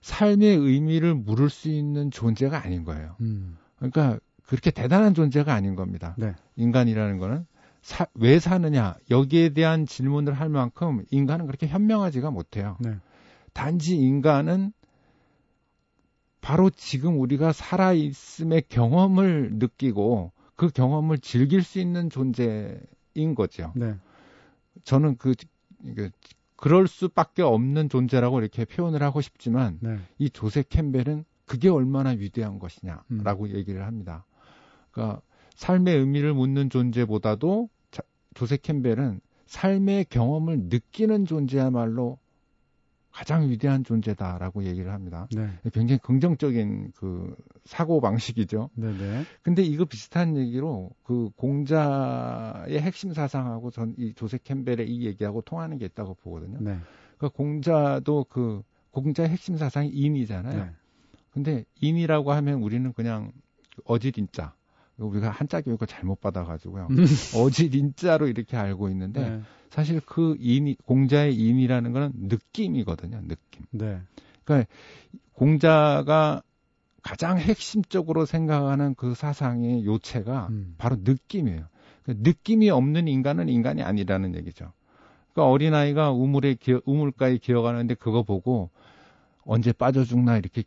삶의 0.00 0.56
의미를 0.56 1.14
물을 1.14 1.48
수 1.48 1.68
있는 1.68 2.10
존재가 2.10 2.62
아닌 2.62 2.84
거예요. 2.84 3.16
음. 3.20 3.56
그러니까 3.76 4.18
그렇게 4.46 4.70
대단한 4.70 5.14
존재가 5.14 5.52
아닌 5.54 5.74
겁니다. 5.74 6.14
네. 6.18 6.34
인간이라는 6.56 7.18
거는 7.18 7.46
사- 7.82 8.06
왜 8.14 8.38
사느냐 8.38 8.94
여기에 9.10 9.50
대한 9.50 9.86
질문을 9.86 10.34
할 10.34 10.48
만큼 10.48 11.04
인간은 11.10 11.46
그렇게 11.46 11.66
현명하지가 11.66 12.30
못해요. 12.30 12.76
네. 12.80 12.96
단지 13.52 13.96
인간은 13.96 14.72
바로 16.40 16.68
지금 16.68 17.18
우리가 17.20 17.52
살아있음의 17.52 18.64
경험을 18.68 19.52
느끼고 19.54 20.32
그 20.56 20.68
경험을 20.68 21.18
즐길 21.18 21.62
수 21.62 21.78
있는 21.78 22.10
존재인 22.10 23.34
거죠. 23.34 23.72
네. 23.74 23.94
저는 24.84 25.16
그, 25.16 25.34
그 25.96 26.10
그럴 26.56 26.86
수밖에 26.86 27.42
없는 27.42 27.88
존재라고 27.88 28.40
이렇게 28.40 28.64
표현을 28.64 29.02
하고 29.02 29.20
싶지만 29.20 29.78
네. 29.80 29.98
이 30.18 30.30
조세 30.30 30.62
캠벨은 30.68 31.24
그게 31.46 31.68
얼마나 31.68 32.10
위대한 32.10 32.58
것이냐라고 32.58 33.44
음. 33.44 33.50
얘기를 33.54 33.84
합니다. 33.84 34.24
그러니까 34.94 35.20
삶의 35.56 35.98
의미를 35.98 36.32
묻는 36.34 36.70
존재보다도 36.70 37.68
자- 37.90 38.02
조세 38.34 38.56
캠벨은 38.56 39.20
삶의 39.46 40.06
경험을 40.06 40.58
느끼는 40.70 41.26
존재야말로 41.26 42.18
가장 43.10 43.48
위대한 43.48 43.84
존재다라고 43.84 44.64
얘기를 44.64 44.92
합니다. 44.92 45.28
네. 45.32 45.48
굉장히 45.72 46.00
긍정적인 46.02 46.92
그 46.96 47.36
사고 47.64 48.00
방식이죠. 48.00 48.70
네. 48.74 48.92
네. 48.96 49.22
근데 49.42 49.62
이거 49.62 49.84
비슷한 49.84 50.36
얘기로 50.36 50.90
그 51.04 51.30
공자의 51.36 52.80
핵심 52.80 53.12
사상하고 53.12 53.70
전 53.70 53.94
이 53.98 54.14
조세 54.14 54.38
캠벨의 54.42 54.88
이 54.90 55.06
얘기하고 55.06 55.42
통하는 55.42 55.78
게 55.78 55.84
있다고 55.84 56.14
보거든요. 56.14 56.58
네. 56.60 56.76
그러니까 57.18 57.28
공자도 57.36 58.26
그 58.28 58.62
공자의 58.90 59.28
핵심 59.28 59.56
사상이 59.56 59.90
인이잖아요. 59.90 60.64
네. 60.64 60.70
근데 61.30 61.64
인이라고 61.80 62.32
하면 62.32 62.62
우리는 62.62 62.92
그냥 62.92 63.30
그 63.76 63.82
어질인자 63.84 64.54
우리가 64.98 65.30
한자 65.30 65.60
교육을 65.60 65.86
잘못 65.86 66.20
받아가지고요. 66.20 66.88
어질인자로 67.36 68.28
이렇게 68.28 68.56
알고 68.56 68.88
있는데 68.90 69.28
네. 69.28 69.40
사실 69.70 70.00
그 70.04 70.36
인이 70.38 70.76
공자의 70.84 71.34
인이라는 71.34 71.92
거는 71.92 72.12
느낌이거든요. 72.14 73.20
느낌. 73.26 73.64
네. 73.70 74.00
공자가 75.32 76.42
가장 77.02 77.38
핵심적으로 77.38 78.24
생각하는 78.24 78.94
그 78.94 79.14
사상의 79.14 79.84
요체가 79.84 80.48
음. 80.50 80.74
바로 80.78 80.96
느낌이에요. 81.00 81.66
그 82.04 82.14
느낌이 82.18 82.70
없는 82.70 83.08
인간은 83.08 83.48
인간이 83.48 83.82
아니라는 83.82 84.36
얘기죠. 84.36 84.72
그러니까 85.32 85.50
어린아이가 85.50 86.12
우물에 86.12 86.54
기어, 86.54 86.80
우물가에 86.84 87.38
기어가는데 87.38 87.94
그거 87.94 88.22
보고 88.22 88.70
언제 89.44 89.72
빠져 89.72 90.04
죽나 90.04 90.38
이렇게 90.38 90.62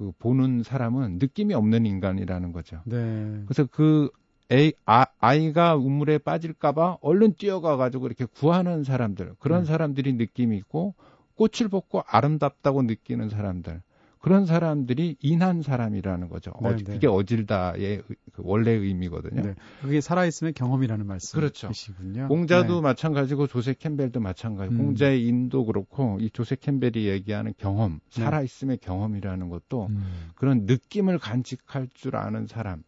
그, 0.00 0.06
그 0.06 0.12
보는 0.18 0.62
사람은 0.62 1.18
느낌이 1.18 1.52
없는 1.52 1.84
인간이라는 1.84 2.52
거죠. 2.52 2.80
네. 2.86 3.42
그래서 3.44 3.66
그 3.70 4.10
애, 4.50 4.72
아, 4.86 5.04
아이가 5.20 5.76
우물에 5.76 6.18
빠질까봐 6.18 6.98
얼른 7.02 7.34
뛰어가가지고 7.34 8.06
이렇게 8.06 8.24
구하는 8.24 8.82
사람들, 8.82 9.34
그런 9.38 9.60
네. 9.60 9.66
사람들이 9.66 10.14
느낌이 10.14 10.56
있고, 10.56 10.94
꽃을 11.36 11.68
벗고 11.70 12.02
아름답다고 12.06 12.82
느끼는 12.82 13.28
사람들, 13.28 13.82
그런 14.20 14.44
사람들이 14.44 15.16
인한 15.20 15.62
사람이라는 15.62 16.28
거죠. 16.28 16.52
네, 16.60 16.68
어, 16.68 16.76
네. 16.76 16.94
이게 16.94 17.06
어질다의 17.06 17.82
의- 17.82 18.02
그 18.32 18.42
원래 18.44 18.70
의미거든요. 18.72 19.42
네. 19.42 19.54
그게 19.80 20.02
살아있음의 20.02 20.52
경험이라는 20.52 21.06
말씀이시군요. 21.06 21.40
그렇죠. 21.40 22.28
공자도 22.28 22.74
네. 22.76 22.80
마찬가지고 22.82 23.46
조세 23.46 23.72
캠벨도 23.72 24.20
마찬가지. 24.20 24.74
음. 24.74 24.78
공자의 24.78 25.26
인도 25.26 25.64
그렇고 25.64 26.18
이 26.20 26.28
조세 26.30 26.54
캠벨이 26.56 27.06
얘기하는 27.06 27.54
경험, 27.56 28.00
네. 28.14 28.22
살아있음의 28.22 28.78
경험이라는 28.78 29.48
것도 29.48 29.86
음. 29.86 30.04
그런 30.34 30.66
느낌을 30.66 31.18
간직할 31.18 31.88
줄 31.94 32.16
아는 32.16 32.46
사람, 32.46 32.82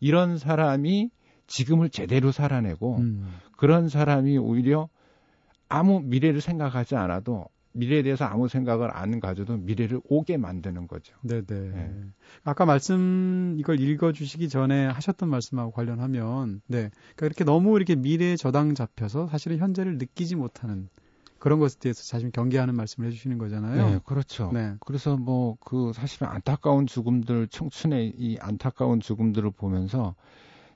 이런 0.00 0.38
사람이 0.38 1.10
지금을 1.46 1.90
제대로 1.90 2.32
살아내고 2.32 2.96
음. 3.00 3.28
그런 3.58 3.90
사람이 3.90 4.38
오히려 4.38 4.88
아무 5.68 6.00
미래를 6.00 6.40
생각하지 6.40 6.96
않아도 6.96 7.46
미래에 7.72 8.02
대해서 8.02 8.24
아무 8.24 8.48
생각을 8.48 8.90
안 8.96 9.20
가져도 9.20 9.56
미래를 9.56 10.00
오게 10.08 10.36
만드는 10.36 10.88
거죠. 10.88 11.14
네네. 11.22 11.44
네. 11.48 12.04
아까 12.42 12.66
말씀 12.66 13.54
이걸 13.58 13.80
읽어주시기 13.80 14.48
전에 14.48 14.86
하셨던 14.86 15.28
말씀하고 15.28 15.70
관련하면, 15.70 16.62
네, 16.66 16.90
그러니까 17.14 17.26
이렇게 17.26 17.44
너무 17.44 17.76
이렇게 17.76 17.94
미래에 17.94 18.36
저당 18.36 18.74
잡혀서 18.74 19.28
사실은 19.28 19.58
현재를 19.58 19.98
느끼지 19.98 20.36
못하는 20.36 20.88
그런 21.38 21.58
것에 21.58 21.78
대해서 21.78 22.02
자신 22.02 22.30
경계하는 22.32 22.74
말씀을 22.74 23.08
해주시는 23.08 23.38
거잖아요. 23.38 23.90
네, 23.90 24.00
그렇죠. 24.04 24.50
네. 24.52 24.74
그래서 24.80 25.16
뭐 25.16 25.56
그 25.64 25.92
사실은 25.94 26.28
안타까운 26.28 26.86
죽음들, 26.86 27.48
청춘의 27.48 28.14
이 28.18 28.36
안타까운 28.40 29.00
죽음들을 29.00 29.50
보면서 29.52 30.14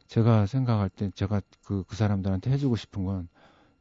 제가 0.07 0.47
생각할 0.47 0.89
때 0.89 1.11
제가 1.15 1.41
그, 1.65 1.85
그 1.87 1.97
사람들한테 1.97 2.51
해주고 2.53 2.77
싶은 2.77 3.05
건 3.05 3.29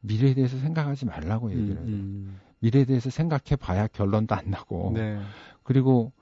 미래에 0.00 0.34
대해서 0.34 0.58
생각하지 0.58 1.06
말라고 1.06 1.52
얘기를 1.52 1.76
해요. 1.76 1.84
음, 1.86 2.38
미 2.40 2.43
래에 2.70 2.84
대해서 2.84 3.10
생각해 3.10 3.56
봐야 3.60 3.86
결론도 3.86 4.34
안 4.34 4.50
나고. 4.50 4.90
음. 4.90 4.94
네. 4.94 5.20
그리고 5.62 6.12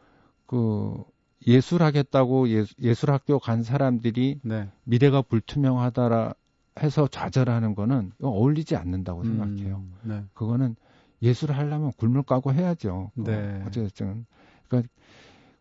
그 0.47 1.03
예술하겠다고 1.47 2.49
예, 2.51 2.65
예술학교 2.81 3.39
간 3.39 3.63
사람들이 3.63 4.41
네. 4.43 4.69
미래가 4.85 5.23
불투명하다라 5.23 6.35
해서 6.81 7.07
좌절하는 7.09 7.75
거는 7.75 8.13
어울리지 8.23 8.77
않는다고 8.77 9.25
생각해요. 9.25 9.77
음, 9.77 9.95
네. 10.03 10.25
그거는 10.35 10.77
예술을 11.21 11.57
하려면 11.57 11.93
굴물 11.97 12.23
까고 12.23 12.53
해야죠. 12.53 13.11
어, 13.17 13.23
네. 13.23 13.63
어쨌든 13.67 14.25
그러니까 14.69 14.91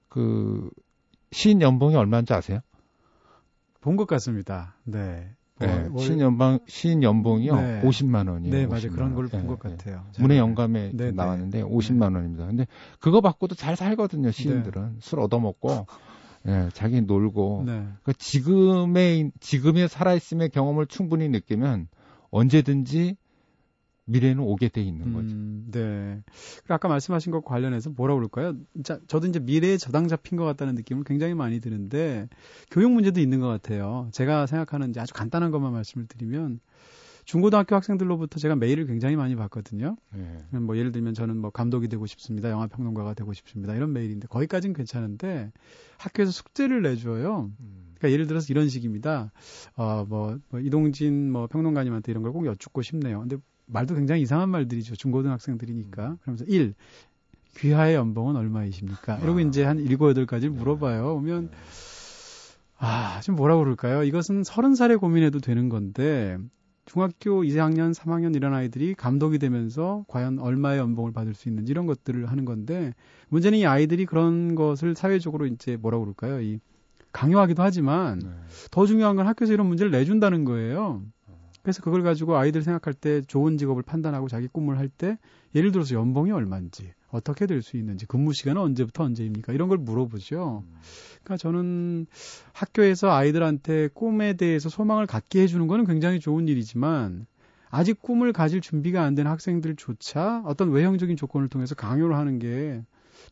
그 0.09 0.69
시인 1.31 1.61
연봉이 1.61 1.95
얼마인지 1.95 2.33
아세요? 2.33 2.59
본 3.81 3.95
것 3.97 4.05
같습니다. 4.07 4.75
네. 4.83 5.35
네, 5.67 5.87
월- 5.91 5.99
시인 6.05 6.19
연봉 6.19 6.59
시인 6.67 7.03
연봉이요 7.03 7.55
네. 7.55 7.81
50만 7.83 8.29
원이에요. 8.29 8.53
네, 8.55 8.65
50만 8.65 8.69
맞아요. 8.69 8.91
그런 8.91 9.07
원. 9.07 9.15
걸본 9.15 9.41
네, 9.41 9.47
것 9.47 9.59
네. 9.61 9.69
같아요. 9.69 10.03
문의 10.19 10.35
네. 10.37 10.39
영감에 10.39 10.91
네, 10.93 11.05
네. 11.05 11.11
나왔는데 11.11 11.63
50만 11.63 12.15
원입니다. 12.15 12.45
근데 12.47 12.67
그거 12.99 13.21
받고도 13.21 13.55
잘 13.55 13.75
살거든요. 13.75 14.31
시인들은 14.31 14.97
술 14.99 15.19
얻어먹고 15.19 15.85
예, 16.47 16.69
자기 16.73 17.01
놀고 17.01 17.63
네. 17.67 17.87
그 18.03 18.13
지금의 18.13 19.31
지금의 19.39 19.87
살아있음의 19.89 20.49
경험을 20.49 20.87
충분히 20.87 21.29
느끼면 21.29 21.87
언제든지 22.31 23.15
미래는 24.11 24.43
오게 24.43 24.69
돼 24.69 24.81
있는 24.81 25.13
거죠. 25.13 25.33
음, 25.33 25.67
네. 25.71 26.21
아까 26.67 26.87
말씀하신 26.87 27.31
것 27.31 27.43
관련해서 27.45 27.89
뭐라 27.91 28.15
그럴까요? 28.15 28.55
자, 28.83 28.99
저도 29.07 29.27
이제 29.27 29.39
미래에 29.39 29.77
저당 29.77 30.07
잡힌 30.07 30.37
것 30.37 30.45
같다는 30.45 30.75
느낌을 30.75 31.03
굉장히 31.03 31.33
많이 31.33 31.59
드는데 31.59 32.27
교육 32.69 32.91
문제도 32.91 33.19
있는 33.19 33.39
것 33.39 33.47
같아요. 33.47 34.09
제가 34.11 34.45
생각하는 34.47 34.89
이제 34.89 34.99
아주 34.99 35.13
간단한 35.13 35.51
것만 35.51 35.71
말씀을 35.71 36.07
드리면 36.07 36.59
중고등학교 37.23 37.75
학생들로부터 37.75 38.39
제가 38.39 38.55
메일을 38.55 38.87
굉장히 38.87 39.15
많이 39.15 39.35
받거든요. 39.35 39.95
예. 40.17 40.57
뭐 40.57 40.75
예를 40.75 40.91
들면 40.91 41.13
저는 41.13 41.37
뭐 41.37 41.51
감독이 41.51 41.87
되고 41.87 42.05
싶습니다. 42.07 42.49
영화 42.49 42.65
평론가가 42.67 43.13
되고 43.13 43.31
싶습니다. 43.33 43.75
이런 43.75 43.93
메일인데 43.93 44.27
거기까지는 44.27 44.73
괜찮은데 44.73 45.51
학교에서 45.97 46.31
숙제를 46.31 46.81
내줘요. 46.81 47.51
음. 47.59 47.93
그러니까 47.95 48.11
예를 48.11 48.25
들어서 48.25 48.47
이런 48.49 48.67
식입니다. 48.69 49.31
어, 49.75 50.03
뭐, 50.09 50.39
뭐 50.49 50.59
이동진 50.59 51.31
뭐 51.31 51.45
평론가님한테 51.47 52.11
이런 52.11 52.23
걸 52.23 52.31
꼭 52.33 52.47
여쭙고 52.47 52.81
싶네요. 52.81 53.19
근데 53.19 53.37
말도 53.71 53.95
굉장히 53.95 54.21
이상한 54.21 54.49
말들이죠. 54.49 54.95
중고등학생들이니까. 54.95 56.17
그러면서 56.21 56.45
1. 56.45 56.73
귀하의 57.57 57.95
연봉은 57.95 58.35
얼마이십니까? 58.35 59.17
이러고 59.17 59.39
아. 59.39 59.41
이제 59.41 59.63
한 59.63 59.77
7, 59.77 59.97
8가지를 59.97 60.49
물어봐요. 60.49 61.15
오면 61.15 61.49
아, 62.77 63.19
좀 63.21 63.35
뭐라 63.35 63.57
그럴까요? 63.57 64.03
이것은 64.03 64.41
30살에 64.41 64.99
고민해도 64.99 65.39
되는 65.39 65.69
건데 65.69 66.37
중학교 66.85 67.43
2학년, 67.43 67.93
3학년 67.93 68.35
이런 68.35 68.53
아이들이 68.53 68.95
감독이 68.95 69.37
되면서 69.37 70.03
과연 70.07 70.39
얼마의 70.39 70.79
연봉을 70.79 71.11
받을 71.11 71.33
수 71.33 71.47
있는지 71.47 71.71
이런 71.71 71.85
것들을 71.85 72.25
하는 72.25 72.45
건데 72.45 72.93
문제는 73.29 73.59
이 73.59 73.65
아이들이 73.65 74.05
그런 74.05 74.55
것을 74.55 74.95
사회적으로 74.95 75.45
이제 75.45 75.77
뭐라 75.77 75.99
그럴까요? 75.99 76.41
이 76.41 76.59
강요하기도 77.11 77.61
하지만 77.61 78.19
네. 78.19 78.29
더 78.71 78.85
중요한 78.85 79.15
건 79.15 79.27
학교에서 79.27 79.53
이런 79.53 79.67
문제를 79.67 79.91
내준다는 79.91 80.45
거예요. 80.45 81.03
그래서 81.63 81.81
그걸 81.81 82.03
가지고 82.03 82.37
아이들 82.37 82.63
생각할 82.63 82.93
때 82.93 83.21
좋은 83.21 83.57
직업을 83.57 83.83
판단하고 83.83 84.27
자기 84.27 84.47
꿈을 84.47 84.77
할 84.77 84.89
때 84.89 85.17
예를 85.55 85.71
들어서 85.71 85.95
연봉이 85.95 86.31
얼마인지 86.31 86.93
어떻게 87.09 87.45
될 87.45 87.61
수 87.61 87.77
있는지 87.77 88.05
근무 88.05 88.33
시간은 88.33 88.61
언제부터 88.61 89.03
언제입니까 89.03 89.53
이런 89.53 89.67
걸 89.67 89.77
물어보죠. 89.77 90.63
그러니까 91.23 91.37
저는 91.37 92.07
학교에서 92.53 93.11
아이들한테 93.11 93.89
꿈에 93.93 94.33
대해서 94.33 94.69
소망을 94.69 95.05
갖게 95.05 95.41
해주는 95.43 95.65
거는 95.67 95.85
굉장히 95.85 96.19
좋은 96.19 96.47
일이지만 96.47 97.25
아직 97.69 98.01
꿈을 98.01 98.33
가질 98.33 98.61
준비가 98.61 99.03
안 99.03 99.15
된 99.15 99.27
학생들조차 99.27 100.43
어떤 100.45 100.71
외형적인 100.71 101.15
조건을 101.17 101.47
통해서 101.47 101.75
강요를 101.75 102.15
하는 102.15 102.39
게 102.39 102.81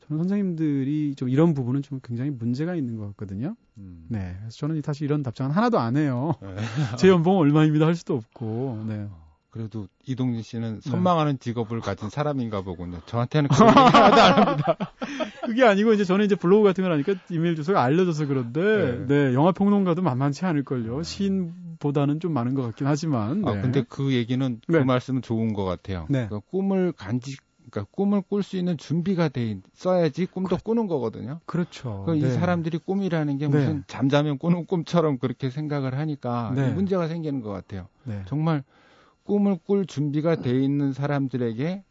저는 0.07 0.23
선생님들이 0.23 1.15
좀 1.15 1.29
이런 1.29 1.53
부분은 1.53 1.81
좀 1.81 1.99
굉장히 2.03 2.31
문제가 2.31 2.75
있는 2.75 2.97
것 2.97 3.07
같거든요. 3.07 3.55
음. 3.77 4.05
네. 4.09 4.35
그래서 4.39 4.57
저는 4.57 4.81
사실 4.81 5.05
이런 5.05 5.23
답장은 5.23 5.51
하나도 5.51 5.79
안 5.79 5.97
해요. 5.97 6.33
네. 6.41 6.55
제 6.97 7.07
연봉 7.07 7.37
얼마입니다 7.37 7.85
할 7.85 7.95
수도 7.95 8.15
없고. 8.15 8.85
네. 8.87 9.07
그래도 9.51 9.87
이동진 10.05 10.43
씨는 10.43 10.79
네. 10.79 10.89
선망하는 10.89 11.39
직업을 11.39 11.79
가진 11.79 12.09
사람인가 12.09 12.61
보군요. 12.61 12.99
저한테는 13.07 13.49
그런 13.49 13.69
하나도 13.69 14.21
안 14.21 14.47
합니다. 14.47 14.77
그게 15.45 15.63
아니고 15.63 15.93
이제 15.93 16.03
저는 16.03 16.25
이제 16.25 16.35
블로그 16.35 16.65
같은 16.65 16.83
걸 16.83 16.93
하니까 16.93 17.15
이메일 17.31 17.55
주소가 17.55 17.81
알려져서 17.81 18.27
그런데 18.27 18.61
네. 18.61 19.07
네, 19.07 19.33
영화 19.33 19.51
평론가도 19.51 20.03
만만치 20.03 20.45
않을 20.45 20.63
걸요. 20.63 21.01
시인보다는 21.01 22.19
좀 22.19 22.33
많은 22.33 22.53
것 22.53 22.61
같긴 22.61 22.85
하지만. 22.85 23.43
아, 23.47 23.55
네. 23.55 23.61
근데 23.61 23.83
그 23.89 24.13
얘기는 24.13 24.61
그 24.67 24.71
네. 24.71 24.83
말씀은 24.83 25.23
좋은 25.23 25.53
것 25.53 25.65
같아요. 25.65 26.05
네. 26.09 26.27
그러니까 26.27 26.47
꿈을 26.51 26.91
간직 26.91 27.41
그러니까 27.69 27.85
꿈을 27.91 28.21
꿀 28.21 28.43
수 28.43 28.57
있는 28.57 28.77
준비가 28.77 29.29
돼 29.29 29.59
있어야지 29.73 30.25
꿈도 30.25 30.57
꾸는 30.57 30.87
거거든요. 30.87 31.39
그렇죠. 31.45 32.03
그 32.05 32.11
네. 32.11 32.27
이 32.27 32.31
사람들이 32.31 32.79
꿈이라는 32.79 33.37
게 33.37 33.47
네. 33.47 33.57
무슨 33.57 33.83
잠자면 33.87 34.37
꾸는 34.37 34.65
꿈처럼 34.65 35.17
그렇게 35.17 35.49
생각을 35.49 35.97
하니까 35.97 36.53
네. 36.55 36.69
이 36.69 36.73
문제가 36.73 37.07
생기는 37.07 37.41
것 37.41 37.51
같아요. 37.51 37.87
네. 38.03 38.23
정말 38.27 38.63
꿈을 39.23 39.57
꿀 39.63 39.85
준비가 39.85 40.35
돼 40.35 40.51
있는 40.63 40.91
사람들에게 40.93 41.83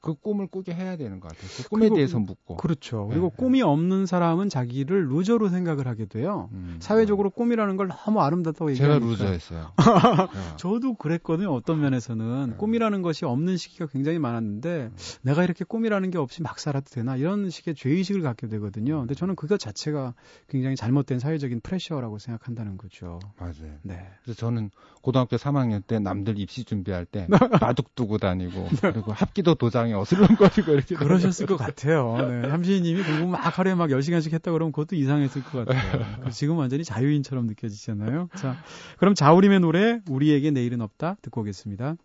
그 0.00 0.14
꿈을 0.14 0.46
꾸게 0.46 0.72
해야 0.72 0.96
되는 0.96 1.18
것 1.20 1.28
같아요. 1.28 1.48
그 1.56 1.68
꿈에 1.68 1.80
그리고 1.80 1.96
대해서 1.96 2.18
묻고. 2.18 2.56
그렇죠. 2.56 3.06
그리고 3.08 3.30
네. 3.30 3.36
꿈이 3.36 3.62
없는 3.62 4.06
사람은 4.06 4.48
자기를 4.48 5.08
루저로 5.08 5.48
생각을 5.48 5.88
하게 5.88 6.06
돼요. 6.06 6.48
음. 6.52 6.76
사회적으로 6.80 7.30
꿈이라는 7.30 7.76
걸 7.76 7.88
너무 7.88 8.20
아름답다고 8.20 8.72
제가 8.74 8.94
얘기하니까. 8.94 9.24
루저였어요. 9.24 9.60
어. 9.60 9.76
저도 10.56 10.94
그랬거든요. 10.94 11.52
어떤 11.52 11.80
면에서는 11.80 12.50
네. 12.50 12.56
꿈이라는 12.56 13.02
것이 13.02 13.24
없는 13.24 13.56
시기가 13.56 13.86
굉장히 13.86 14.18
많았는데 14.18 14.90
내가 15.22 15.42
이렇게 15.44 15.64
꿈이라는 15.64 16.10
게 16.10 16.18
없이 16.18 16.42
막 16.42 16.58
살아도 16.58 16.86
되나 16.90 17.16
이런 17.16 17.50
식의 17.50 17.74
죄의식을 17.74 18.22
갖게 18.22 18.46
되거든요. 18.48 18.98
근데 19.00 19.14
저는 19.14 19.34
그것 19.34 19.58
자체가 19.58 20.14
굉장히 20.48 20.76
잘못된 20.76 21.18
사회적인 21.18 21.60
프레셔라고 21.60 22.18
생각한다는 22.18 22.76
거죠. 22.76 23.18
맞아요. 23.38 23.78
네. 23.82 24.06
그래서 24.22 24.38
저는 24.38 24.70
고등학교 25.02 25.36
3학년 25.36 25.86
때 25.86 25.98
남들 25.98 26.38
입시 26.38 26.64
준비할 26.64 27.04
때 27.06 27.26
바둑 27.60 27.94
두고 27.94 28.18
다니고 28.18 28.68
그리고 28.80 29.12
합기도 29.12 29.54
도장 29.54 29.85
에 29.90 29.94
어슬렁거리고 29.94 30.72
이렇게 30.72 30.94
그러셨을 30.94 31.46
것 31.46 31.56
같아요. 31.56 32.16
네. 32.28 32.48
삼시님이 32.48 33.02
공부 33.02 33.26
막 33.28 33.58
하루에 33.58 33.74
막 33.74 33.88
10시간씩 33.88 34.32
했다 34.32 34.52
그러면 34.52 34.72
그것도 34.72 34.96
이상했을 34.96 35.42
것 35.44 35.64
같아요. 35.64 36.04
그 36.24 36.30
지금 36.30 36.56
완전히 36.56 36.84
자유인처럼 36.84 37.46
느껴지잖아요. 37.46 38.28
자, 38.34 38.56
그럼 38.98 39.14
자우림의 39.14 39.60
노래 39.60 40.00
우리에게 40.08 40.50
내일은 40.50 40.80
없다 40.80 41.16
듣고 41.22 41.42
오겠습니다. 41.42 41.96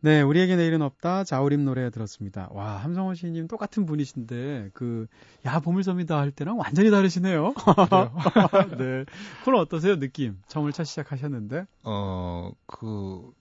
네, 0.00 0.22
우리에게 0.22 0.56
내일은 0.56 0.82
없다. 0.82 1.24
자우림 1.24 1.64
노래 1.64 1.90
들었습니다. 1.90 2.48
와, 2.52 2.76
함성호 2.76 3.14
씨님 3.14 3.48
똑같은 3.48 3.86
분이신데 3.86 4.70
그 4.74 5.06
야 5.46 5.60
보물섬이다 5.60 6.18
할 6.18 6.30
때랑 6.30 6.58
완전히 6.58 6.90
다르시네요. 6.90 7.54
네, 8.78 9.04
그건 9.40 9.54
어떠세요 9.56 9.98
느낌? 9.98 10.38
처음을 10.48 10.72
첫 10.72 10.84
시작하셨는데. 10.84 11.66
어, 11.84 12.52
그, 12.66 13.32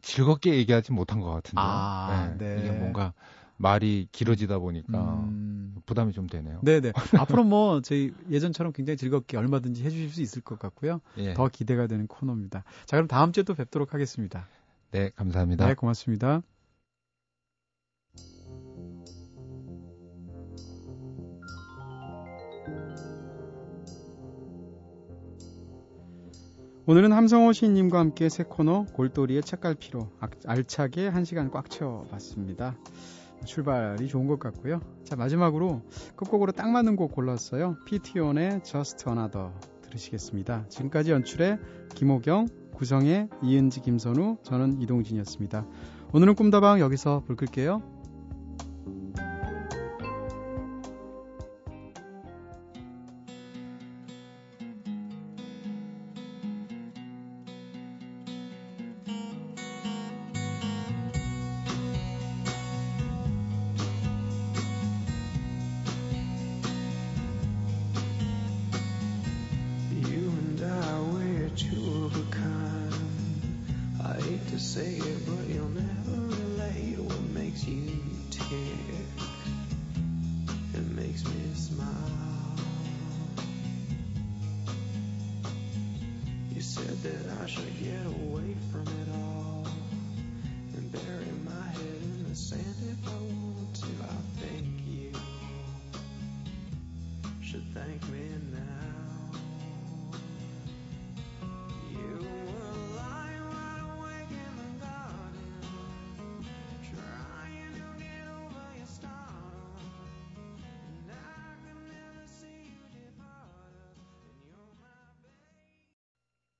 즐겁게 0.00 0.54
얘기하지 0.56 0.92
못한 0.92 1.20
것 1.20 1.30
같은데요. 1.30 1.64
아, 1.64 2.34
네. 2.38 2.58
이게 2.60 2.70
뭔가 2.70 3.12
말이 3.56 4.08
길어지다 4.12 4.58
보니까 4.58 4.98
음, 4.98 5.76
부담이 5.86 6.12
좀 6.12 6.26
되네요. 6.28 6.60
네네. 6.62 6.92
앞으로 7.18 7.44
뭐 7.44 7.80
저희 7.80 8.12
예전처럼 8.30 8.72
굉장히 8.72 8.96
즐겁게 8.96 9.36
얼마든지 9.36 9.84
해주실 9.84 10.10
수 10.10 10.22
있을 10.22 10.42
것 10.42 10.58
같고요. 10.58 11.00
예. 11.18 11.34
더 11.34 11.48
기대가 11.48 11.86
되는 11.86 12.06
코너입니다. 12.06 12.64
자, 12.86 12.96
그럼 12.96 13.06
다음 13.08 13.32
주에 13.32 13.42
또 13.42 13.54
뵙도록 13.54 13.94
하겠습니다. 13.94 14.46
네, 14.94 15.10
감사합니다. 15.16 15.66
네, 15.66 15.74
고맙습니다. 15.74 16.40
오늘은 26.86 27.12
함성호 27.12 27.52
시인님과 27.52 27.98
함께 27.98 28.28
새 28.28 28.44
코너 28.44 28.84
골돌이의 28.92 29.42
책갈피로 29.42 30.10
악- 30.20 30.32
알차게 30.46 31.08
한 31.08 31.24
시간 31.24 31.50
꽉 31.50 31.70
채워봤습니다. 31.70 32.76
출발이 33.46 34.06
좋은 34.08 34.26
것 34.26 34.38
같고요. 34.38 34.80
자 35.04 35.16
마지막으로 35.16 35.82
끝곡으로 36.16 36.52
딱 36.52 36.68
맞는 36.70 36.96
곡 36.96 37.12
골랐어요. 37.12 37.76
피티온의 37.86 38.62
Just 38.64 39.08
Another 39.08 39.50
들으시겠습니다. 39.82 40.66
지금까지 40.68 41.10
연출의 41.12 41.58
김호경, 41.94 42.48
구성의 42.74 43.28
이은지, 43.42 43.80
김선우, 43.80 44.38
저는 44.42 44.80
이동진이었습니다. 44.80 45.66
오늘은 46.12 46.34
꿈다방 46.34 46.80
여기서 46.80 47.22
불 47.26 47.36
끌게요. 47.36 47.93